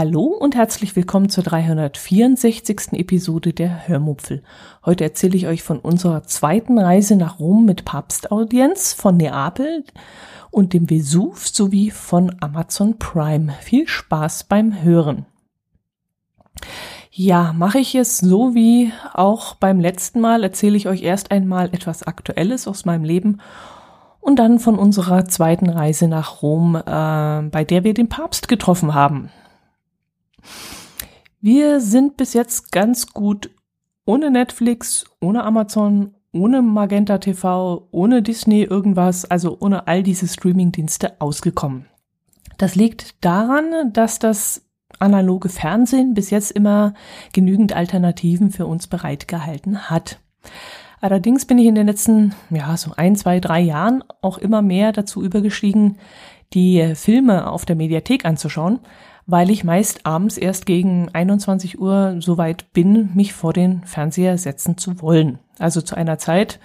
Hallo 0.00 0.26
und 0.26 0.54
herzlich 0.54 0.94
willkommen 0.94 1.28
zur 1.28 1.42
364. 1.42 2.92
Episode 2.92 3.52
der 3.52 3.88
Hörmupfel. 3.88 4.44
Heute 4.86 5.02
erzähle 5.02 5.36
ich 5.36 5.48
euch 5.48 5.64
von 5.64 5.80
unserer 5.80 6.22
zweiten 6.22 6.78
Reise 6.78 7.16
nach 7.16 7.40
Rom 7.40 7.64
mit 7.64 7.84
Papstaudienz 7.84 8.92
von 8.92 9.16
Neapel 9.16 9.82
und 10.52 10.72
dem 10.72 10.88
Vesuv 10.88 11.48
sowie 11.48 11.90
von 11.90 12.36
Amazon 12.38 13.00
Prime. 13.00 13.52
Viel 13.60 13.88
Spaß 13.88 14.44
beim 14.44 14.84
Hören. 14.84 15.26
Ja, 17.10 17.52
mache 17.52 17.80
ich 17.80 17.96
es 17.96 18.18
so 18.18 18.54
wie 18.54 18.92
auch 19.14 19.56
beim 19.56 19.80
letzten 19.80 20.20
Mal, 20.20 20.44
erzähle 20.44 20.76
ich 20.76 20.86
euch 20.86 21.02
erst 21.02 21.32
einmal 21.32 21.74
etwas 21.74 22.04
Aktuelles 22.04 22.68
aus 22.68 22.84
meinem 22.84 23.02
Leben 23.02 23.40
und 24.20 24.38
dann 24.38 24.60
von 24.60 24.78
unserer 24.78 25.24
zweiten 25.24 25.68
Reise 25.68 26.06
nach 26.06 26.40
Rom, 26.40 26.76
äh, 26.76 26.82
bei 27.50 27.64
der 27.68 27.82
wir 27.82 27.94
den 27.94 28.08
Papst 28.08 28.46
getroffen 28.46 28.94
haben. 28.94 29.30
Wir 31.40 31.80
sind 31.80 32.16
bis 32.16 32.34
jetzt 32.34 32.72
ganz 32.72 33.12
gut 33.12 33.50
ohne 34.04 34.30
Netflix, 34.30 35.04
ohne 35.20 35.44
Amazon, 35.44 36.14
ohne 36.32 36.62
Magenta 36.62 37.18
TV, 37.18 37.88
ohne 37.90 38.22
Disney 38.22 38.62
irgendwas, 38.62 39.24
also 39.24 39.56
ohne 39.60 39.86
all 39.86 40.02
diese 40.02 40.26
Streamingdienste 40.26 41.20
ausgekommen. 41.20 41.86
Das 42.56 42.74
liegt 42.74 43.24
daran, 43.24 43.92
dass 43.92 44.18
das 44.18 44.62
analoge 44.98 45.48
Fernsehen 45.48 46.14
bis 46.14 46.30
jetzt 46.30 46.50
immer 46.50 46.94
genügend 47.32 47.72
Alternativen 47.72 48.50
für 48.50 48.66
uns 48.66 48.86
bereitgehalten 48.86 49.90
hat. 49.90 50.18
Allerdings 51.00 51.44
bin 51.44 51.58
ich 51.58 51.66
in 51.66 51.76
den 51.76 51.86
letzten, 51.86 52.34
ja, 52.50 52.76
so 52.76 52.92
ein, 52.96 53.14
zwei, 53.14 53.38
drei 53.38 53.60
Jahren 53.60 54.02
auch 54.20 54.38
immer 54.38 54.62
mehr 54.62 54.92
dazu 54.92 55.22
übergestiegen, 55.22 55.98
die 56.54 56.94
Filme 56.94 57.50
auf 57.50 57.64
der 57.64 57.76
Mediathek 57.76 58.24
anzuschauen, 58.24 58.80
weil 59.28 59.50
ich 59.50 59.62
meist 59.62 60.06
abends 60.06 60.38
erst 60.38 60.64
gegen 60.64 61.10
21 61.12 61.78
Uhr 61.78 62.16
so 62.18 62.38
weit 62.38 62.72
bin, 62.72 63.10
mich 63.14 63.34
vor 63.34 63.52
den 63.52 63.84
Fernseher 63.84 64.38
setzen 64.38 64.78
zu 64.78 65.02
wollen. 65.02 65.38
Also 65.58 65.82
zu 65.82 65.94
einer 65.94 66.16
Zeit, 66.16 66.58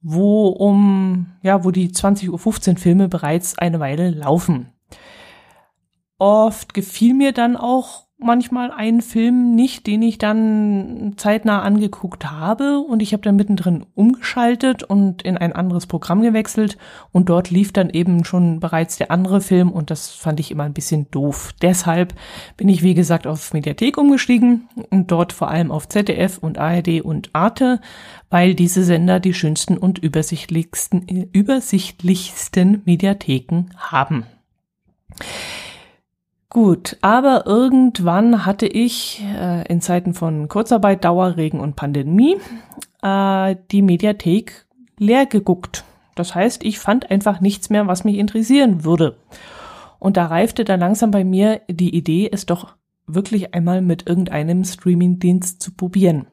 wo 0.00 0.46
um, 0.46 1.32
ja, 1.42 1.64
wo 1.64 1.72
die 1.72 1.90
20.15 1.90 2.70
Uhr 2.70 2.76
Filme 2.78 3.08
bereits 3.08 3.58
eine 3.58 3.80
Weile 3.80 4.10
laufen. 4.10 4.72
Oft 6.16 6.74
gefiel 6.74 7.12
mir 7.12 7.32
dann 7.32 7.56
auch 7.56 8.06
manchmal 8.22 8.70
einen 8.70 9.02
Film 9.02 9.54
nicht, 9.54 9.86
den 9.86 10.02
ich 10.02 10.18
dann 10.18 11.14
zeitnah 11.16 11.62
angeguckt 11.62 12.30
habe 12.30 12.78
und 12.80 13.02
ich 13.02 13.12
habe 13.12 13.22
dann 13.22 13.36
mittendrin 13.36 13.86
umgeschaltet 13.94 14.82
und 14.82 15.22
in 15.22 15.36
ein 15.36 15.52
anderes 15.52 15.86
Programm 15.86 16.22
gewechselt 16.22 16.78
und 17.12 17.28
dort 17.28 17.50
lief 17.50 17.72
dann 17.72 17.90
eben 17.90 18.24
schon 18.24 18.60
bereits 18.60 18.96
der 18.96 19.10
andere 19.10 19.40
Film 19.40 19.70
und 19.72 19.90
das 19.90 20.10
fand 20.10 20.40
ich 20.40 20.50
immer 20.50 20.64
ein 20.64 20.72
bisschen 20.72 21.10
doof. 21.10 21.52
Deshalb 21.62 22.14
bin 22.56 22.68
ich 22.68 22.82
wie 22.82 22.94
gesagt 22.94 23.26
auf 23.26 23.52
Mediathek 23.52 23.98
umgestiegen 23.98 24.68
und 24.90 25.10
dort 25.10 25.32
vor 25.32 25.48
allem 25.48 25.70
auf 25.70 25.88
ZDF 25.88 26.38
und 26.38 26.58
ARD 26.58 27.02
und 27.02 27.30
Arte, 27.32 27.80
weil 28.28 28.54
diese 28.54 28.84
Sender 28.84 29.20
die 29.20 29.34
schönsten 29.34 29.78
und 29.78 29.98
übersichtlichsten, 29.98 31.06
übersichtlichsten 31.32 32.82
Mediatheken 32.84 33.66
haben. 33.76 34.26
Gut, 36.50 36.96
aber 37.00 37.46
irgendwann 37.46 38.44
hatte 38.44 38.66
ich 38.66 39.24
äh, 39.24 39.64
in 39.68 39.80
Zeiten 39.80 40.14
von 40.14 40.48
Kurzarbeit, 40.48 41.04
Dauerregen 41.04 41.60
und 41.60 41.76
Pandemie 41.76 42.38
äh, 43.02 43.54
die 43.70 43.82
Mediathek 43.82 44.66
leer 44.98 45.26
geguckt. 45.26 45.84
Das 46.16 46.34
heißt, 46.34 46.64
ich 46.64 46.80
fand 46.80 47.08
einfach 47.08 47.40
nichts 47.40 47.70
mehr, 47.70 47.86
was 47.86 48.02
mich 48.02 48.18
interessieren 48.18 48.84
würde. 48.84 49.16
Und 50.00 50.16
da 50.16 50.26
reifte 50.26 50.64
dann 50.64 50.80
langsam 50.80 51.12
bei 51.12 51.22
mir 51.22 51.60
die 51.70 51.94
Idee, 51.94 52.28
es 52.32 52.46
doch 52.46 52.74
wirklich 53.06 53.54
einmal 53.54 53.80
mit 53.80 54.08
irgendeinem 54.08 54.64
Streamingdienst 54.64 55.62
zu 55.62 55.72
probieren. 55.72 56.26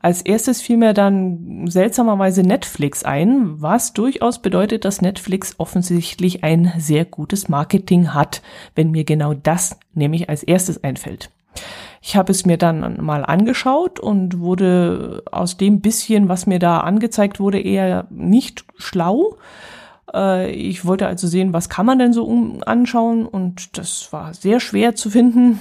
Als 0.00 0.22
erstes 0.22 0.60
fiel 0.60 0.76
mir 0.76 0.94
dann 0.94 1.66
seltsamerweise 1.66 2.42
Netflix 2.42 3.02
ein, 3.02 3.60
was 3.60 3.94
durchaus 3.94 4.40
bedeutet, 4.40 4.84
dass 4.84 5.02
Netflix 5.02 5.56
offensichtlich 5.58 6.44
ein 6.44 6.72
sehr 6.78 7.04
gutes 7.04 7.48
Marketing 7.48 8.14
hat, 8.14 8.42
wenn 8.76 8.92
mir 8.92 9.04
genau 9.04 9.34
das 9.34 9.78
nämlich 9.94 10.28
als 10.28 10.44
erstes 10.44 10.84
einfällt. 10.84 11.30
Ich 12.00 12.14
habe 12.14 12.30
es 12.30 12.46
mir 12.46 12.58
dann 12.58 13.04
mal 13.04 13.24
angeschaut 13.24 13.98
und 13.98 14.38
wurde 14.38 15.24
aus 15.32 15.56
dem 15.56 15.80
bisschen, 15.80 16.28
was 16.28 16.46
mir 16.46 16.60
da 16.60 16.78
angezeigt 16.80 17.40
wurde, 17.40 17.60
eher 17.60 18.06
nicht 18.10 18.64
schlau. 18.76 19.36
Äh, 20.14 20.52
ich 20.52 20.84
wollte 20.84 21.08
also 21.08 21.26
sehen, 21.26 21.52
was 21.52 21.68
kann 21.68 21.86
man 21.86 21.98
denn 21.98 22.12
so 22.12 22.60
anschauen 22.64 23.26
und 23.26 23.76
das 23.76 24.12
war 24.12 24.32
sehr 24.32 24.60
schwer 24.60 24.94
zu 24.94 25.10
finden. 25.10 25.58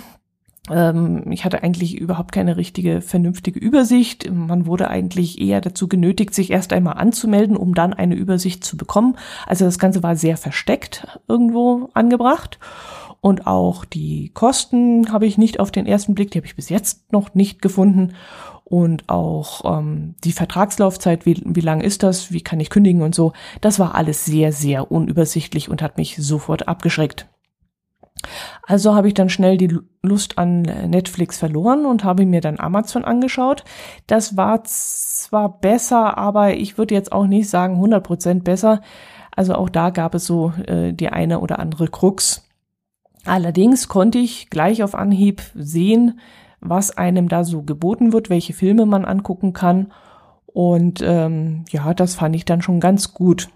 Ähm, 0.69 1.31
ich 1.31 1.45
hatte 1.45 1.63
eigentlich 1.63 1.97
überhaupt 1.97 2.31
keine 2.31 2.57
richtige, 2.57 3.01
vernünftige 3.01 3.59
Übersicht. 3.59 4.29
Man 4.31 4.65
wurde 4.65 4.89
eigentlich 4.89 5.39
eher 5.41 5.61
dazu 5.61 5.87
genötigt, 5.87 6.33
sich 6.33 6.51
erst 6.51 6.73
einmal 6.73 6.95
anzumelden, 6.95 7.57
um 7.57 7.73
dann 7.73 7.93
eine 7.93 8.15
Übersicht 8.15 8.63
zu 8.63 8.77
bekommen. 8.77 9.17
Also 9.45 9.65
das 9.65 9.79
Ganze 9.79 10.03
war 10.03 10.15
sehr 10.15 10.37
versteckt 10.37 11.07
irgendwo 11.27 11.89
angebracht. 11.93 12.59
Und 13.19 13.47
auch 13.47 13.83
die 13.83 14.29
Kosten 14.33 15.11
habe 15.11 15.25
ich 15.25 15.37
nicht 15.37 15.59
auf 15.59 15.71
den 15.71 15.87
ersten 15.87 16.13
Blick, 16.15 16.31
die 16.31 16.39
habe 16.39 16.47
ich 16.47 16.55
bis 16.55 16.69
jetzt 16.69 17.11
noch 17.11 17.33
nicht 17.33 17.61
gefunden. 17.61 18.13
Und 18.63 19.07
auch 19.07 19.79
ähm, 19.79 20.15
die 20.23 20.33
Vertragslaufzeit, 20.33 21.25
wie, 21.25 21.41
wie 21.45 21.61
lang 21.61 21.81
ist 21.81 22.03
das, 22.03 22.31
wie 22.31 22.41
kann 22.41 22.59
ich 22.59 22.69
kündigen 22.69 23.01
und 23.01 23.15
so, 23.15 23.31
das 23.61 23.79
war 23.79 23.95
alles 23.95 24.25
sehr, 24.25 24.51
sehr 24.51 24.91
unübersichtlich 24.91 25.69
und 25.69 25.81
hat 25.81 25.97
mich 25.97 26.17
sofort 26.17 26.67
abgeschreckt. 26.67 27.27
Also 28.65 28.95
habe 28.95 29.07
ich 29.07 29.13
dann 29.13 29.29
schnell 29.29 29.57
die 29.57 29.77
Lust 30.01 30.37
an 30.37 30.61
Netflix 30.61 31.37
verloren 31.37 31.85
und 31.85 32.03
habe 32.03 32.25
mir 32.25 32.41
dann 32.41 32.59
Amazon 32.59 33.05
angeschaut. 33.05 33.63
Das 34.07 34.37
war 34.37 34.63
zwar 34.63 35.59
besser, 35.59 36.17
aber 36.17 36.55
ich 36.55 36.77
würde 36.77 36.95
jetzt 36.95 37.11
auch 37.11 37.27
nicht 37.27 37.49
sagen 37.49 37.83
100% 37.83 38.43
besser. 38.43 38.81
Also 39.35 39.55
auch 39.55 39.69
da 39.69 39.91
gab 39.91 40.15
es 40.15 40.25
so 40.25 40.51
äh, 40.65 40.93
die 40.93 41.09
eine 41.09 41.39
oder 41.39 41.59
andere 41.59 41.87
Krux. 41.87 42.47
Allerdings 43.25 43.87
konnte 43.87 44.17
ich 44.17 44.49
gleich 44.49 44.83
auf 44.83 44.95
Anhieb 44.95 45.41
sehen, 45.53 46.19
was 46.59 46.97
einem 46.97 47.29
da 47.29 47.43
so 47.43 47.61
geboten 47.61 48.13
wird, 48.13 48.29
welche 48.29 48.53
Filme 48.53 48.85
man 48.85 49.05
angucken 49.05 49.53
kann. 49.53 49.91
Und 50.45 51.01
ähm, 51.05 51.65
ja, 51.69 51.93
das 51.93 52.15
fand 52.15 52.35
ich 52.35 52.45
dann 52.45 52.61
schon 52.61 52.79
ganz 52.79 53.13
gut. 53.13 53.49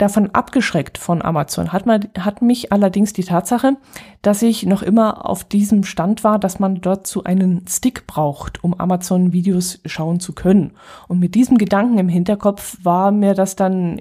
Davon 0.00 0.30
abgeschreckt 0.30 0.96
von 0.96 1.20
Amazon 1.20 1.74
hat, 1.74 1.84
man, 1.84 2.08
hat 2.18 2.40
mich 2.40 2.72
allerdings 2.72 3.12
die 3.12 3.22
Tatsache, 3.22 3.76
dass 4.22 4.40
ich 4.40 4.64
noch 4.64 4.80
immer 4.80 5.28
auf 5.28 5.44
diesem 5.44 5.84
Stand 5.84 6.24
war, 6.24 6.38
dass 6.38 6.58
man 6.58 6.80
dort 6.80 7.06
so 7.06 7.24
einen 7.24 7.66
Stick 7.68 8.06
braucht, 8.06 8.64
um 8.64 8.72
Amazon-Videos 8.72 9.80
schauen 9.84 10.18
zu 10.18 10.32
können. 10.32 10.72
Und 11.06 11.18
mit 11.18 11.34
diesem 11.34 11.58
Gedanken 11.58 11.98
im 11.98 12.08
Hinterkopf 12.08 12.78
war 12.82 13.10
mir 13.10 13.34
das 13.34 13.56
dann 13.56 14.00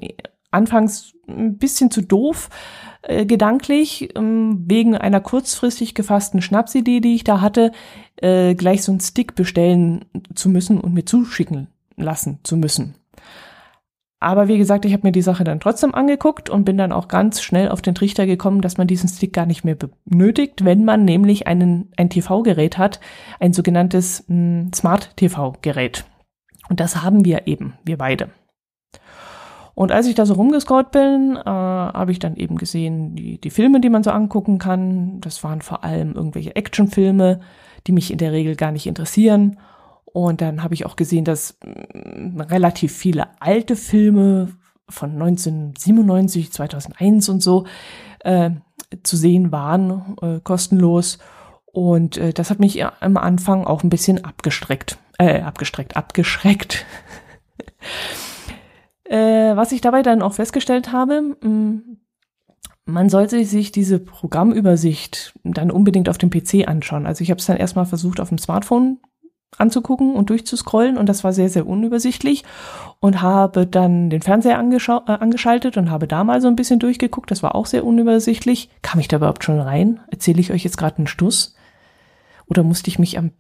anfangs 0.52 1.16
ein 1.28 1.58
bisschen 1.58 1.92
zu 1.92 2.02
doof, 2.02 2.50
äh, 3.02 3.26
gedanklich, 3.26 4.16
ähm, 4.16 4.64
wegen 4.68 4.96
einer 4.96 5.20
kurzfristig 5.20 5.96
gefassten 5.96 6.42
Schnapsidee, 6.42 7.02
die 7.02 7.16
ich 7.16 7.26
da 7.26 7.42
hatte, 7.42 7.74
äh, 8.16 8.56
gleich 8.56 8.84
so 8.84 8.94
einen 8.94 9.02
Stick 9.02 9.36
bestellen 9.36 10.06
zu 10.34 10.48
müssen 10.48 10.80
und 10.80 10.94
mir 10.94 11.04
zuschicken 11.04 11.68
lassen 11.98 12.40
zu 12.44 12.56
müssen. 12.56 12.96
Aber 14.22 14.50
wie 14.50 14.58
gesagt, 14.58 14.84
ich 14.84 14.92
habe 14.92 15.08
mir 15.08 15.14
die 15.14 15.22
Sache 15.22 15.46
dann 15.46 15.62
trotzdem 15.62 15.96
angeguckt 15.96 16.50
und 16.50 16.66
bin 16.66 16.78
dann 16.78 16.92
auch 16.92 17.08
ganz 17.08 17.42
schnell 17.42 17.70
auf 17.70 17.82
den 17.82 17.96
Trichter 17.96 18.26
gekommen, 18.26 18.62
dass 18.62 18.78
man 18.78 18.88
diesen 18.88 19.08
Stick 19.08 19.32
gar 19.32 19.46
nicht 19.46 19.64
mehr 19.64 19.78
benötigt, 20.06 20.66
wenn 20.66 20.84
man 20.84 21.06
nämlich 21.06 21.48
einen, 21.48 21.92
ein 21.96 22.10
TV-Gerät 22.10 22.78
hat, 22.78 23.00
ein 23.40 23.54
sogenanntes 23.54 24.26
mh, 24.28 24.36
hm, 24.36 24.74
Smart 24.74 25.16
TV-Gerät. 25.16 26.04
Und 26.70 26.82
das 26.82 27.02
haben 27.02 27.24
wir 27.24 27.48
eben, 27.48 27.76
wir 27.86 27.98
beide. 27.98 28.30
Und 29.74 29.94
als 29.94 30.08
ich 30.08 30.16
da 30.16 30.26
so 30.26 30.34
rumgescrollt 30.34 30.92
bin, 30.92 31.38
äh, 31.38 31.50
habe 31.50 32.12
ich 32.12 32.20
dann 32.20 32.36
eben 32.36 32.58
gesehen, 32.58 33.16
die, 33.16 33.40
die 33.40 33.50
Filme, 33.50 33.80
die 33.80 33.90
man 33.90 34.04
so 34.04 34.12
angucken 34.12 34.58
kann. 34.58 35.22
Das 35.22 35.42
waren 35.46 35.62
vor 35.62 35.86
allem 35.86 36.16
irgendwelche 36.16 36.58
Actionfilme, 36.58 37.40
die 37.88 37.94
mich 37.94 38.12
in 38.12 38.18
der 38.18 38.34
Regel 38.34 38.58
gar 38.58 38.74
nicht 38.74 38.88
interessieren. 38.88 39.58
Und 40.12 40.42
dann 40.42 40.64
habe 40.64 40.74
ich 40.74 40.86
auch 40.86 40.96
gesehen, 40.96 41.26
dass 41.26 41.58
mh, 41.64 42.46
relativ 42.46 42.96
viele 42.96 43.28
alte 43.40 43.76
Filme 43.76 44.50
von 44.88 45.12
1997, 45.12 46.52
2001 46.52 47.30
und 47.30 47.44
so 47.44 47.66
äh, 48.22 48.52
zu 49.04 49.18
sehen 49.18 49.52
waren, 49.52 50.16
äh, 50.22 50.40
kostenlos. 50.40 51.20
Und 51.66 52.18
äh, 52.18 52.34
das 52.34 52.50
hat 52.50 52.60
mich 52.60 52.84
am 52.84 53.18
Anfang 53.18 53.66
auch 53.66 53.84
ein 53.84 53.90
bisschen 53.90 54.24
abgestreckt, 54.24 54.98
äh, 55.18 55.42
abgestreckt, 55.42 55.96
abgeschreckt. 55.96 56.86
Äh, 59.06 59.56
was 59.56 59.72
ich 59.72 59.82
dabei 59.82 60.04
dann 60.04 60.22
auch 60.22 60.34
festgestellt 60.34 60.92
habe, 60.92 61.36
mh, 61.42 61.82
man 62.86 63.10
sollte 63.10 63.44
sich 63.44 63.72
diese 63.72 63.98
Programmübersicht 63.98 65.34
dann 65.44 65.72
unbedingt 65.72 66.10
auf 66.10 66.20
dem 66.20 66.30
PC 66.30 66.68
anschauen. 66.68 67.08
Also 67.08 67.24
ich 67.24 67.32
habe 67.32 67.40
es 67.40 67.48
dann 67.48 67.58
erstmal 67.58 67.88
versucht 67.88 68.20
auf 68.20 68.30
dem 68.30 68.38
Smartphone 68.38 69.00
anzugucken 69.60 70.16
und 70.16 70.30
durchzuscrollen 70.30 70.98
und 70.98 71.08
das 71.08 71.24
war 71.24 71.34
sehr, 71.34 71.50
sehr 71.50 71.68
unübersichtlich 71.68 72.44
und 73.00 73.22
habe 73.22 73.68
dann 73.68 74.10
den 74.10 74.22
Fernseher 74.22 74.56
äh, 74.56 75.12
angeschaltet 75.12 75.78
und 75.78 75.92
habe 75.92 76.08
da 76.08 76.24
mal 76.24 76.42
so 76.42 76.48
ein 76.48 76.56
bisschen 76.56 76.80
durchgeguckt. 76.80 77.32
Das 77.32 77.44
war 77.44 77.56
auch 77.56 77.66
sehr 77.66 77.86
unübersichtlich. 77.86 78.70
Kam 78.82 79.00
ich 79.00 79.08
da 79.08 79.18
überhaupt 79.18 79.44
schon 79.44 79.60
rein? 79.60 80.00
Erzähle 80.12 80.40
ich 80.40 80.52
euch 80.52 80.64
jetzt 80.64 80.78
gerade 80.78 80.98
einen 80.98 81.08
Stuss? 81.08 81.56
Oder 82.48 82.64
musste 82.64 82.90
ich 82.90 83.00
mich 83.00 83.18
am 83.18 83.32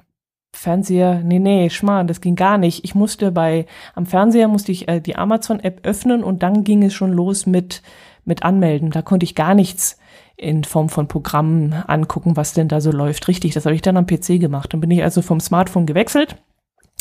Fernseher, 0.52 1.22
nee, 1.24 1.40
nee, 1.40 1.70
Schmarrn, 1.70 2.08
das 2.08 2.22
ging 2.22 2.36
gar 2.36 2.58
nicht. 2.58 2.84
Ich 2.84 2.96
musste 2.96 3.32
bei, 3.32 3.66
am 3.96 4.06
Fernseher 4.06 4.48
musste 4.48 4.72
ich 4.72 4.88
äh, 4.88 5.00
die 5.00 5.16
Amazon-App 5.16 5.86
öffnen 5.86 6.24
und 6.24 6.44
dann 6.44 6.64
ging 6.64 6.84
es 6.84 6.94
schon 6.94 7.14
los 7.14 7.46
mit, 7.46 7.82
mit 8.26 8.44
Anmelden. 8.44 8.92
Da 8.92 9.02
konnte 9.02 9.24
ich 9.24 9.36
gar 9.36 9.54
nichts 9.54 9.98
in 10.40 10.64
Form 10.64 10.90
von 10.90 11.08
Programmen 11.08 11.74
angucken, 11.74 12.38
was 12.38 12.54
denn 12.54 12.70
da 12.70 12.82
so 12.82 12.92
läuft. 12.92 13.28
Richtig, 13.28 13.54
das 13.54 13.66
habe 13.66 13.76
ich 13.76 13.82
dann 13.82 13.98
am 13.98 14.08
PC 14.08 14.40
gemacht. 14.40 14.74
Dann 14.74 14.80
bin 14.80 14.92
ich 14.92 15.04
also 15.04 15.22
vom 15.22 15.40
Smartphone 15.40 15.86
gewechselt 15.86 16.38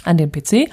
an 0.04 0.16
den 0.16 0.32
PC 0.32 0.70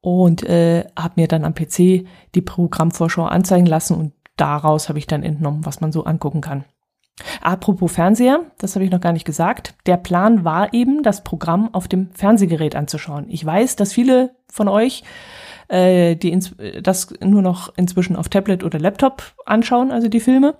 und 0.00 0.42
äh, 0.42 0.86
habe 0.98 1.14
mir 1.16 1.28
dann 1.28 1.44
am 1.44 1.54
PC 1.54 2.04
die 2.34 2.42
Programmvorschau 2.42 3.24
anzeigen 3.24 3.66
lassen 3.66 3.96
und 3.96 4.12
daraus 4.36 4.88
habe 4.88 4.98
ich 4.98 5.06
dann 5.06 5.22
entnommen, 5.22 5.64
was 5.64 5.80
man 5.80 5.92
so 5.92 6.04
angucken 6.04 6.40
kann. 6.40 6.64
Apropos 7.40 7.92
Fernseher, 7.92 8.40
das 8.58 8.74
habe 8.74 8.84
ich 8.84 8.90
noch 8.90 9.00
gar 9.00 9.12
nicht 9.12 9.24
gesagt. 9.24 9.74
Der 9.86 9.96
Plan 9.96 10.44
war 10.44 10.74
eben, 10.74 11.04
das 11.04 11.22
Programm 11.22 11.72
auf 11.72 11.86
dem 11.86 12.10
Fernsehgerät 12.12 12.74
anzuschauen. 12.74 13.26
Ich 13.28 13.44
weiß, 13.46 13.76
dass 13.76 13.92
viele 13.92 14.34
von 14.50 14.66
euch 14.66 15.04
äh, 15.68 16.16
die 16.16 16.32
ins, 16.32 16.56
das 16.82 17.14
nur 17.22 17.42
noch 17.42 17.72
inzwischen 17.76 18.16
auf 18.16 18.28
Tablet 18.28 18.64
oder 18.64 18.80
Laptop 18.80 19.22
anschauen, 19.46 19.92
also 19.92 20.08
die 20.08 20.20
Filme. 20.20 20.56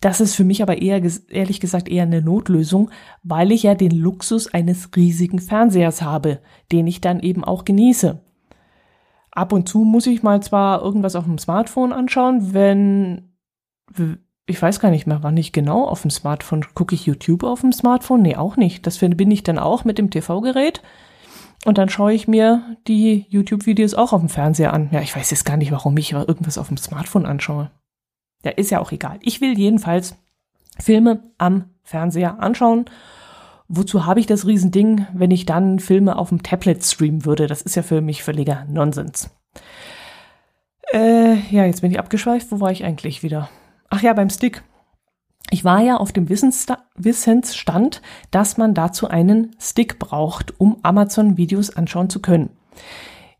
Das 0.00 0.20
ist 0.20 0.34
für 0.34 0.44
mich 0.44 0.62
aber 0.62 0.80
eher, 0.82 1.00
ehrlich 1.30 1.60
gesagt, 1.60 1.88
eher 1.88 2.02
eine 2.02 2.22
Notlösung, 2.22 2.90
weil 3.22 3.50
ich 3.52 3.62
ja 3.62 3.74
den 3.74 3.92
Luxus 3.92 4.52
eines 4.52 4.90
riesigen 4.94 5.38
Fernsehers 5.38 6.02
habe, 6.02 6.40
den 6.70 6.86
ich 6.86 7.00
dann 7.00 7.20
eben 7.20 7.44
auch 7.44 7.64
genieße. 7.64 8.20
Ab 9.30 9.52
und 9.52 9.68
zu 9.68 9.80
muss 9.80 10.06
ich 10.06 10.22
mal 10.22 10.42
zwar 10.42 10.82
irgendwas 10.82 11.16
auf 11.16 11.24
dem 11.24 11.38
Smartphone 11.38 11.92
anschauen, 11.92 12.54
wenn, 12.54 13.32
ich 14.46 14.60
weiß 14.60 14.80
gar 14.80 14.90
nicht 14.90 15.06
mehr, 15.06 15.22
wann 15.22 15.36
ich 15.36 15.52
genau 15.52 15.86
auf 15.86 16.02
dem 16.02 16.10
Smartphone, 16.10 16.64
gucke 16.74 16.94
ich 16.94 17.06
YouTube 17.06 17.42
auf 17.42 17.60
dem 17.60 17.72
Smartphone? 17.72 18.22
Nee, 18.22 18.36
auch 18.36 18.56
nicht. 18.56 18.86
Das 18.86 18.98
bin 18.98 19.30
ich 19.30 19.42
dann 19.42 19.58
auch 19.58 19.84
mit 19.84 19.98
dem 19.98 20.10
TV-Gerät. 20.10 20.82
Und 21.64 21.78
dann 21.78 21.88
schaue 21.88 22.12
ich 22.12 22.28
mir 22.28 22.76
die 22.86 23.26
YouTube-Videos 23.28 23.94
auch 23.94 24.12
auf 24.12 24.20
dem 24.20 24.28
Fernseher 24.28 24.72
an. 24.72 24.88
Ja, 24.92 25.00
ich 25.00 25.16
weiß 25.16 25.30
jetzt 25.30 25.44
gar 25.44 25.56
nicht, 25.56 25.72
warum 25.72 25.96
ich 25.96 26.12
irgendwas 26.12 26.58
auf 26.58 26.68
dem 26.68 26.76
Smartphone 26.76 27.26
anschaue. 27.26 27.70
Ja, 28.44 28.50
ist 28.52 28.70
ja 28.70 28.80
auch 28.80 28.92
egal. 28.92 29.18
Ich 29.22 29.40
will 29.40 29.58
jedenfalls 29.58 30.16
Filme 30.78 31.22
am 31.38 31.70
Fernseher 31.82 32.40
anschauen. 32.40 32.86
Wozu 33.68 34.06
habe 34.06 34.20
ich 34.20 34.26
das 34.26 34.46
Riesending, 34.46 35.06
wenn 35.12 35.30
ich 35.30 35.46
dann 35.46 35.80
Filme 35.80 36.16
auf 36.16 36.28
dem 36.28 36.42
Tablet 36.42 36.84
streamen 36.84 37.24
würde? 37.24 37.46
Das 37.46 37.62
ist 37.62 37.74
ja 37.74 37.82
für 37.82 38.00
mich 38.00 38.22
völliger 38.22 38.64
Nonsens. 38.68 39.30
Äh, 40.92 41.34
ja, 41.50 41.64
jetzt 41.64 41.80
bin 41.80 41.90
ich 41.90 41.98
abgeschweift. 41.98 42.52
Wo 42.52 42.60
war 42.60 42.70
ich 42.70 42.84
eigentlich 42.84 43.22
wieder? 43.22 43.48
Ach 43.90 44.02
ja, 44.02 44.12
beim 44.12 44.30
Stick. 44.30 44.62
Ich 45.50 45.64
war 45.64 45.80
ja 45.80 45.96
auf 45.96 46.12
dem 46.12 46.28
Wissensstand, 46.28 48.02
dass 48.30 48.56
man 48.56 48.74
dazu 48.74 49.08
einen 49.08 49.54
Stick 49.60 49.98
braucht, 49.98 50.60
um 50.60 50.78
Amazon-Videos 50.82 51.76
anschauen 51.76 52.10
zu 52.10 52.20
können. 52.20 52.50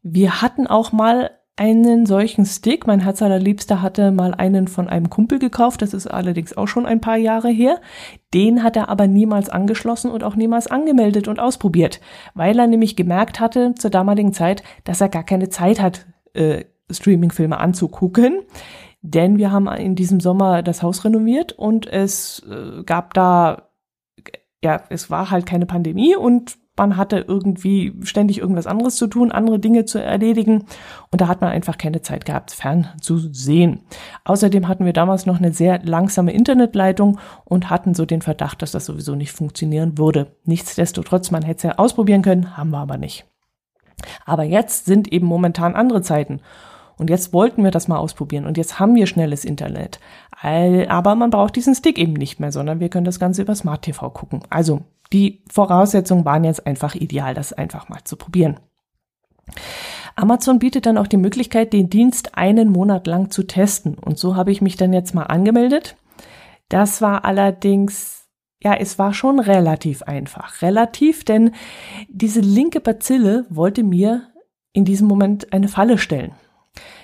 Wir 0.03 0.41
hatten 0.41 0.67
auch 0.67 0.93
mal 0.93 1.31
einen 1.57 2.05
solchen 2.05 2.45
Stick. 2.45 2.87
Mein 2.87 3.01
Herz 3.01 3.23
allerliebster 3.23 3.81
hatte 3.81 4.11
mal 4.11 4.35
einen 4.35 4.69
von 4.69 4.89
einem 4.89 5.09
Kumpel 5.09 5.39
gekauft. 5.39 5.81
Das 5.83 5.95
ist 5.95 6.07
allerdings 6.07 6.57
auch 6.57 6.69
schon 6.69 6.85
ein 6.87 7.01
paar 7.01 7.17
Jahre 7.17 7.49
her. 7.49 7.81
Den 8.35 8.63
hat 8.63 8.77
er 8.77 8.91
aber 8.91 9.07
niemals 9.07 9.49
angeschlossen 9.49 10.11
und 10.11 10.23
auch 10.23 10.37
niemals 10.37 10.67
angemeldet 10.67 11.29
und 11.29 11.41
ausprobiert, 11.41 12.01
weil 12.35 12.59
er 12.59 12.67
nämlich 12.67 12.95
gemerkt 12.95 13.41
hatte 13.41 13.75
zur 13.75 13.91
damaligen 13.91 14.35
Zeit, 14.35 14.63
dass 14.85 15.01
er 15.01 15.09
gar 15.09 15.25
keine 15.25 15.49
Zeit 15.49 15.81
hat, 15.81 16.07
äh, 16.35 16.65
Streamingfilme 16.91 17.59
anzugucken. 17.59 18.43
Denn 19.01 19.39
wir 19.39 19.51
haben 19.51 19.67
in 19.69 19.95
diesem 19.95 20.21
Sommer 20.21 20.63
das 20.63 20.83
Haus 20.83 21.05
renoviert 21.05 21.53
und 21.53 21.87
es 21.87 22.45
äh, 22.51 22.83
gab 22.85 23.15
da, 23.15 23.71
ja, 24.63 24.83
es 24.91 25.11
war 25.11 25.31
halt 25.31 25.47
keine 25.47 25.65
Pandemie 25.65 26.17
und 26.17 26.59
man 26.77 26.97
hatte 26.97 27.25
irgendwie 27.27 27.95
ständig 28.03 28.39
irgendwas 28.39 28.67
anderes 28.67 28.97
zu 28.97 29.07
tun, 29.07 29.33
andere 29.33 29.59
Dinge 29.59 29.85
zu 29.85 30.03
erledigen 30.03 30.65
und 31.11 31.21
da 31.21 31.29
hat 31.29 31.41
man 31.41 31.51
einfach 31.51 31.79
keine 31.79 32.03
Zeit 32.03 32.25
gehabt, 32.25 32.53
fern 32.53 32.89
zu 33.01 33.19
sehen. 33.19 33.81
Außerdem 34.25 34.69
hatten 34.69 34.85
wir 34.85 34.93
damals 34.93 35.27
noch 35.27 35.39
eine 35.39 35.53
sehr 35.53 35.81
langsame 35.83 36.33
Internetleitung 36.33 37.19
und 37.45 37.71
hatten 37.71 37.95
so 37.95 38.05
den 38.05 38.23
Verdacht, 38.23 38.63
dass 38.63 38.73
das 38.73 38.87
sowieso 38.87 39.15
nicht 39.15 39.33
funktionieren 39.33 39.99
würde. 39.99 40.37
Nichtsdestotrotz, 40.45 41.31
man 41.31 41.43
hätte 41.43 41.57
es 41.57 41.63
ja 41.63 41.79
ausprobieren 41.79 42.23
können, 42.23 42.57
haben 42.57 42.71
wir 42.71 42.79
aber 42.79 42.99
nicht. 42.99 43.27
Aber 44.25 44.45
jetzt 44.45 44.85
sind 44.85 45.13
eben 45.13 45.27
momentan 45.27 45.75
andere 45.75 46.03
Zeiten. 46.03 46.41
Und 46.99 47.11
jetzt 47.11 47.35
wollten 47.35 47.63
wir 47.63 47.71
das 47.71 47.89
mal 47.89 47.99
ausprobieren 47.99 48.47
und 48.47 48.57
jetzt 48.57 48.81
haben 48.81 48.95
wir 48.95 49.07
schnelles 49.07 49.45
Internet. 49.45 50.01
Aber 50.41 51.15
man 51.15 51.29
braucht 51.29 51.55
diesen 51.57 51.75
Stick 51.75 51.99
eben 51.99 52.15
nicht 52.15 52.41
mehr, 52.41 52.53
sondern 52.53 52.81
wir 52.81 52.89
können 52.89 53.05
das 53.05 53.21
Ganze 53.21 53.43
über 53.43 53.55
Smart 53.55 53.83
TV 53.83 54.09
gucken. 54.11 54.41
Also 54.49 54.81
die 55.13 55.43
Voraussetzungen 55.51 56.25
waren 56.25 56.45
jetzt 56.45 56.67
einfach 56.67 56.95
ideal, 56.95 57.35
das 57.35 57.53
einfach 57.53 57.89
mal 57.89 58.03
zu 58.05 58.17
probieren. 58.17 58.59
Amazon 60.17 60.59
bietet 60.59 60.87
dann 60.87 60.99
auch 60.99 61.07
die 61.07 61.19
Möglichkeit, 61.19 61.73
den 61.73 61.91
Dienst 61.91 62.37
einen 62.37 62.71
Monat 62.71 63.07
lang 63.07 63.31
zu 63.31 63.43
testen. 63.43 63.95
Und 63.99 64.19
so 64.19 64.35
habe 64.35 64.51
ich 64.51 64.63
mich 64.63 64.77
dann 64.77 64.93
jetzt 64.93 65.15
mal 65.15 65.25
angemeldet. 65.25 65.97
Das 66.69 67.03
war 67.03 67.25
allerdings, 67.25 68.27
ja, 68.63 68.75
es 68.75 68.99
war 68.99 69.13
schon 69.13 69.39
relativ 69.39 70.03
einfach. 70.03 70.63
Relativ, 70.63 71.25
denn 71.25 71.53
diese 72.09 72.41
linke 72.41 72.81
Bazille 72.81 73.47
wollte 73.51 73.83
mir 73.83 74.23
in 74.73 74.85
diesem 74.85 75.07
Moment 75.07 75.53
eine 75.53 75.69
Falle 75.69 75.99
stellen. 75.99 76.33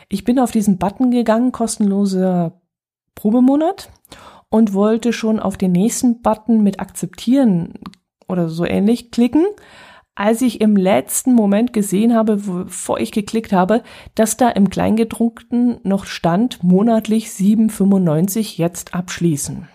Ich 0.09 0.25
bin 0.25 0.39
auf 0.39 0.51
diesen 0.51 0.79
Button 0.79 1.11
gegangen, 1.11 1.53
kostenloser 1.53 2.61
Probemonat 3.15 3.91
und 4.53 4.75
wollte 4.75 5.15
schon 5.15 5.41
auf 5.41 5.57
den 5.57 5.73
nächsten 5.73 6.21
Button 6.21 6.63
mit 6.63 6.79
akzeptieren 6.79 7.73
oder 8.29 8.51
so 8.51 8.67
ähnlich 8.67 9.11
klicken, 9.11 9.47
als 10.15 10.43
ich 10.43 10.61
im 10.61 10.77
letzten 10.77 11.33
Moment 11.33 11.73
gesehen 11.73 12.15
habe, 12.15 12.37
bevor 12.37 13.01
ich 13.01 13.13
geklickt 13.13 13.55
habe, 13.55 13.83
dass 14.15 14.37
da 14.37 14.51
im 14.51 14.69
Kleingedruckten 14.69 15.81
noch 15.85 16.05
stand, 16.05 16.63
monatlich 16.63 17.29
7,95 17.29 18.59
jetzt 18.59 18.95
abschließen. 18.95 19.69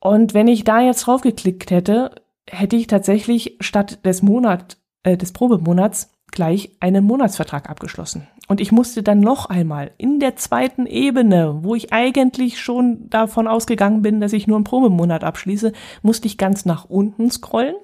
Und 0.00 0.32
wenn 0.32 0.48
ich 0.48 0.64
da 0.64 0.80
jetzt 0.80 1.02
drauf 1.02 1.20
geklickt 1.20 1.70
hätte, 1.70 2.22
hätte 2.48 2.76
ich 2.76 2.86
tatsächlich 2.86 3.58
statt 3.60 3.98
des 4.06 4.22
Monat, 4.22 4.78
äh, 5.02 5.18
des 5.18 5.32
Probemonats 5.32 6.10
gleich 6.32 6.70
einen 6.80 7.04
Monatsvertrag 7.04 7.68
abgeschlossen. 7.68 8.26
Und 8.48 8.60
ich 8.60 8.72
musste 8.72 9.02
dann 9.02 9.20
noch 9.20 9.46
einmal 9.46 9.92
in 9.96 10.18
der 10.18 10.36
zweiten 10.36 10.86
Ebene, 10.86 11.60
wo 11.62 11.74
ich 11.74 11.92
eigentlich 11.92 12.60
schon 12.60 13.08
davon 13.08 13.46
ausgegangen 13.46 14.02
bin, 14.02 14.20
dass 14.20 14.32
ich 14.32 14.46
nur 14.46 14.56
einen 14.56 14.64
Probemonat 14.64 15.22
abschließe, 15.22 15.72
musste 16.02 16.26
ich 16.26 16.36
ganz 16.36 16.64
nach 16.64 16.84
unten 16.86 17.30
scrollen. 17.30 17.76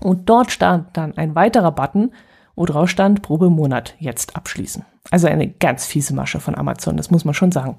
Und 0.00 0.30
dort 0.30 0.50
stand 0.50 0.96
dann 0.96 1.18
ein 1.18 1.34
weiterer 1.34 1.72
Button, 1.72 2.12
wo 2.56 2.64
drauf 2.64 2.88
stand 2.88 3.22
Probemonat 3.22 3.94
jetzt 3.98 4.36
abschließen. 4.36 4.84
Also 5.10 5.26
eine 5.26 5.48
ganz 5.48 5.86
fiese 5.86 6.14
Masche 6.14 6.40
von 6.40 6.54
Amazon, 6.54 6.96
das 6.96 7.10
muss 7.10 7.24
man 7.24 7.34
schon 7.34 7.52
sagen. 7.52 7.76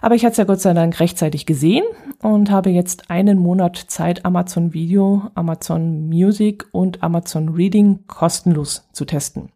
Aber 0.00 0.14
ich 0.14 0.24
hatte 0.24 0.32
es 0.32 0.38
ja 0.38 0.44
Gott 0.44 0.60
sei 0.60 0.74
Dank 0.74 1.00
rechtzeitig 1.00 1.46
gesehen 1.46 1.84
und 2.22 2.50
habe 2.50 2.70
jetzt 2.70 3.10
einen 3.10 3.38
Monat 3.38 3.76
Zeit, 3.76 4.24
Amazon 4.24 4.72
Video, 4.72 5.30
Amazon 5.34 6.08
Music 6.08 6.66
und 6.72 7.02
Amazon 7.02 7.50
Reading 7.50 8.06
kostenlos 8.06 8.88
zu 8.92 9.04
testen. 9.04 9.50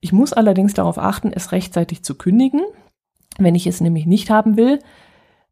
Ich 0.00 0.12
muss 0.12 0.32
allerdings 0.32 0.74
darauf 0.74 0.98
achten, 0.98 1.32
es 1.32 1.52
rechtzeitig 1.52 2.02
zu 2.02 2.14
kündigen. 2.14 2.62
Wenn 3.38 3.54
ich 3.54 3.66
es 3.66 3.80
nämlich 3.80 4.06
nicht 4.06 4.30
haben 4.30 4.56
will, 4.56 4.80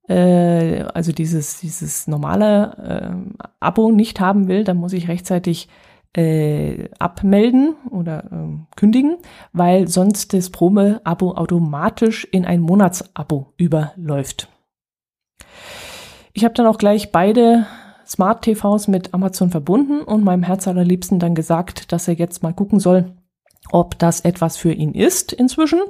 äh, 0.08 0.82
also 0.94 1.12
dieses, 1.12 1.60
dieses 1.60 2.06
normale 2.06 3.22
äh, 3.36 3.44
Abo 3.60 3.92
nicht 3.92 4.20
haben 4.20 4.48
will, 4.48 4.64
dann 4.64 4.78
muss 4.78 4.92
ich 4.92 5.08
rechtzeitig 5.08 5.68
äh, 6.16 6.88
abmelden 6.98 7.74
oder 7.90 8.24
äh, 8.24 8.76
kündigen, 8.76 9.18
weil 9.52 9.88
sonst 9.88 10.32
das 10.32 10.50
Probe-Abo 10.50 11.32
automatisch 11.32 12.24
in 12.24 12.44
ein 12.44 12.60
Monatsabo 12.60 13.52
überläuft. 13.56 14.48
Ich 16.32 16.44
habe 16.44 16.54
dann 16.54 16.66
auch 16.66 16.78
gleich 16.78 17.12
beide 17.12 17.66
Smart 18.06 18.42
TVs 18.42 18.88
mit 18.88 19.12
Amazon 19.12 19.50
verbunden 19.50 20.00
und 20.00 20.24
meinem 20.24 20.42
Herz 20.42 20.66
allerliebsten 20.66 21.18
dann 21.18 21.34
gesagt, 21.34 21.92
dass 21.92 22.08
er 22.08 22.14
jetzt 22.14 22.42
mal 22.42 22.54
gucken 22.54 22.80
soll, 22.80 23.12
ob 23.70 23.98
das 23.98 24.20
etwas 24.20 24.56
für 24.56 24.72
ihn 24.72 24.94
ist 24.94 25.32
inzwischen. 25.32 25.80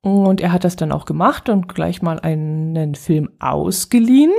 Und 0.00 0.40
er 0.40 0.52
hat 0.52 0.64
das 0.64 0.76
dann 0.76 0.92
auch 0.92 1.06
gemacht 1.06 1.48
und 1.48 1.68
gleich 1.68 2.02
mal 2.02 2.18
einen 2.20 2.94
Film 2.94 3.30
ausgeliehen. 3.38 4.32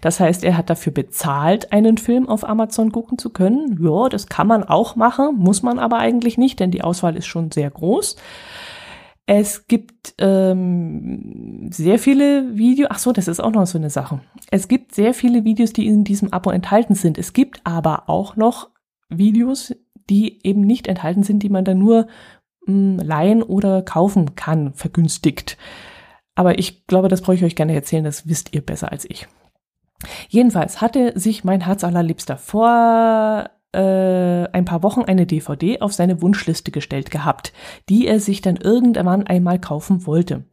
Das 0.00 0.20
heißt, 0.20 0.44
er 0.44 0.56
hat 0.56 0.70
dafür 0.70 0.92
bezahlt, 0.92 1.72
einen 1.72 1.98
Film 1.98 2.28
auf 2.28 2.48
Amazon 2.48 2.92
gucken 2.92 3.18
zu 3.18 3.30
können. 3.30 3.78
Ja, 3.82 4.08
das 4.08 4.26
kann 4.26 4.46
man 4.46 4.64
auch 4.64 4.96
machen, 4.96 5.36
muss 5.36 5.62
man 5.62 5.78
aber 5.78 5.98
eigentlich 5.98 6.38
nicht, 6.38 6.60
denn 6.60 6.70
die 6.70 6.82
Auswahl 6.82 7.16
ist 7.16 7.26
schon 7.26 7.50
sehr 7.50 7.70
groß. 7.70 8.16
Es 9.26 9.68
gibt 9.68 10.14
ähm, 10.18 11.68
sehr 11.70 11.98
viele 11.98 12.56
Videos, 12.56 12.88
ach 12.90 12.98
so, 12.98 13.12
das 13.12 13.28
ist 13.28 13.40
auch 13.40 13.52
noch 13.52 13.66
so 13.66 13.78
eine 13.78 13.90
Sache. 13.90 14.20
Es 14.50 14.66
gibt 14.66 14.94
sehr 14.94 15.14
viele 15.14 15.44
Videos, 15.44 15.72
die 15.72 15.86
in 15.86 16.04
diesem 16.04 16.32
Abo 16.32 16.50
enthalten 16.50 16.94
sind. 16.94 17.18
Es 17.18 17.32
gibt 17.32 17.60
aber 17.64 18.08
auch 18.08 18.36
noch 18.36 18.70
Videos, 19.08 19.74
die 20.10 20.44
eben 20.44 20.62
nicht 20.62 20.88
enthalten 20.88 21.22
sind, 21.22 21.42
die 21.42 21.50
man 21.50 21.64
dann 21.64 21.78
nur 21.78 22.08
mh, 22.66 22.98
hm, 22.98 22.98
leihen 22.98 23.42
oder 23.42 23.82
kaufen 23.82 24.34
kann, 24.34 24.74
vergünstigt. 24.74 25.56
Aber 26.34 26.58
ich 26.58 26.86
glaube, 26.86 27.08
das 27.08 27.22
brauche 27.22 27.36
ich 27.36 27.44
euch 27.44 27.56
gerne 27.56 27.74
erzählen, 27.74 28.04
das 28.04 28.26
wisst 28.26 28.54
ihr 28.54 28.62
besser 28.62 28.90
als 28.90 29.08
ich. 29.08 29.28
Jedenfalls 30.28 30.80
hatte 30.80 31.18
sich 31.18 31.44
mein 31.44 31.62
Herz 31.62 31.84
allerliebster 31.84 32.36
vor 32.36 33.50
äh, 33.72 34.48
ein 34.52 34.64
paar 34.64 34.82
Wochen 34.82 35.02
eine 35.02 35.26
DVD 35.26 35.80
auf 35.80 35.92
seine 35.92 36.20
Wunschliste 36.20 36.70
gestellt 36.70 37.10
gehabt, 37.10 37.52
die 37.88 38.06
er 38.06 38.20
sich 38.20 38.40
dann 38.40 38.56
irgendwann 38.56 39.26
einmal 39.26 39.58
kaufen 39.58 40.06
wollte. 40.06 40.44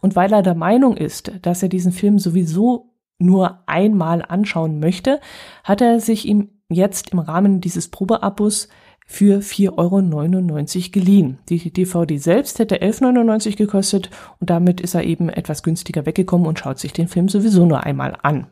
Und 0.00 0.14
weil 0.16 0.32
er 0.32 0.42
der 0.42 0.54
Meinung 0.54 0.96
ist, 0.96 1.32
dass 1.42 1.62
er 1.62 1.68
diesen 1.68 1.92
Film 1.92 2.18
sowieso 2.18 2.92
nur 3.18 3.60
einmal 3.66 4.22
anschauen 4.26 4.78
möchte, 4.78 5.20
hat 5.64 5.80
er 5.80 6.00
sich 6.00 6.26
ihm 6.26 6.50
jetzt 6.68 7.10
im 7.10 7.18
Rahmen 7.18 7.60
dieses 7.60 7.88
Probeabos 7.88 8.68
für 9.06 9.40
4,99 9.40 9.76
Euro 9.78 10.90
geliehen. 10.92 11.38
Die 11.48 11.72
DVD 11.72 12.18
selbst 12.18 12.58
hätte 12.58 12.82
11,99 12.82 13.46
Euro 13.46 13.56
gekostet 13.56 14.10
und 14.40 14.50
damit 14.50 14.80
ist 14.80 14.94
er 14.94 15.04
eben 15.04 15.28
etwas 15.28 15.62
günstiger 15.62 16.04
weggekommen 16.06 16.46
und 16.46 16.58
schaut 16.58 16.78
sich 16.78 16.92
den 16.92 17.08
Film 17.08 17.28
sowieso 17.28 17.64
nur 17.64 17.84
einmal 17.84 18.18
an. 18.22 18.48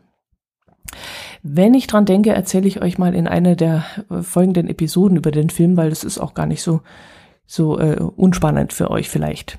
Wenn 1.43 1.75
ich 1.75 1.87
dran 1.87 2.05
denke, 2.05 2.33
erzähle 2.33 2.69
ich 2.69 2.83
euch 2.83 2.99
mal 2.99 3.15
in 3.15 3.27
einer 3.29 3.57
der 3.57 3.85
äh, 4.11 4.23
folgenden 4.23 4.69
Episoden 4.69 5.17
über 5.17 5.31
den 5.31 5.51
Film, 5.51 5.77
weil 5.77 5.91
das 5.91 6.05
ist 6.05 6.19
auch 6.19 6.35
gar 6.35 6.47
nicht 6.47 6.63
so, 6.63 6.81
so 7.47 7.79
äh, 7.79 7.97
unspannend 7.97 8.73
für 8.73 8.91
euch 8.91 9.09
vielleicht. 9.09 9.59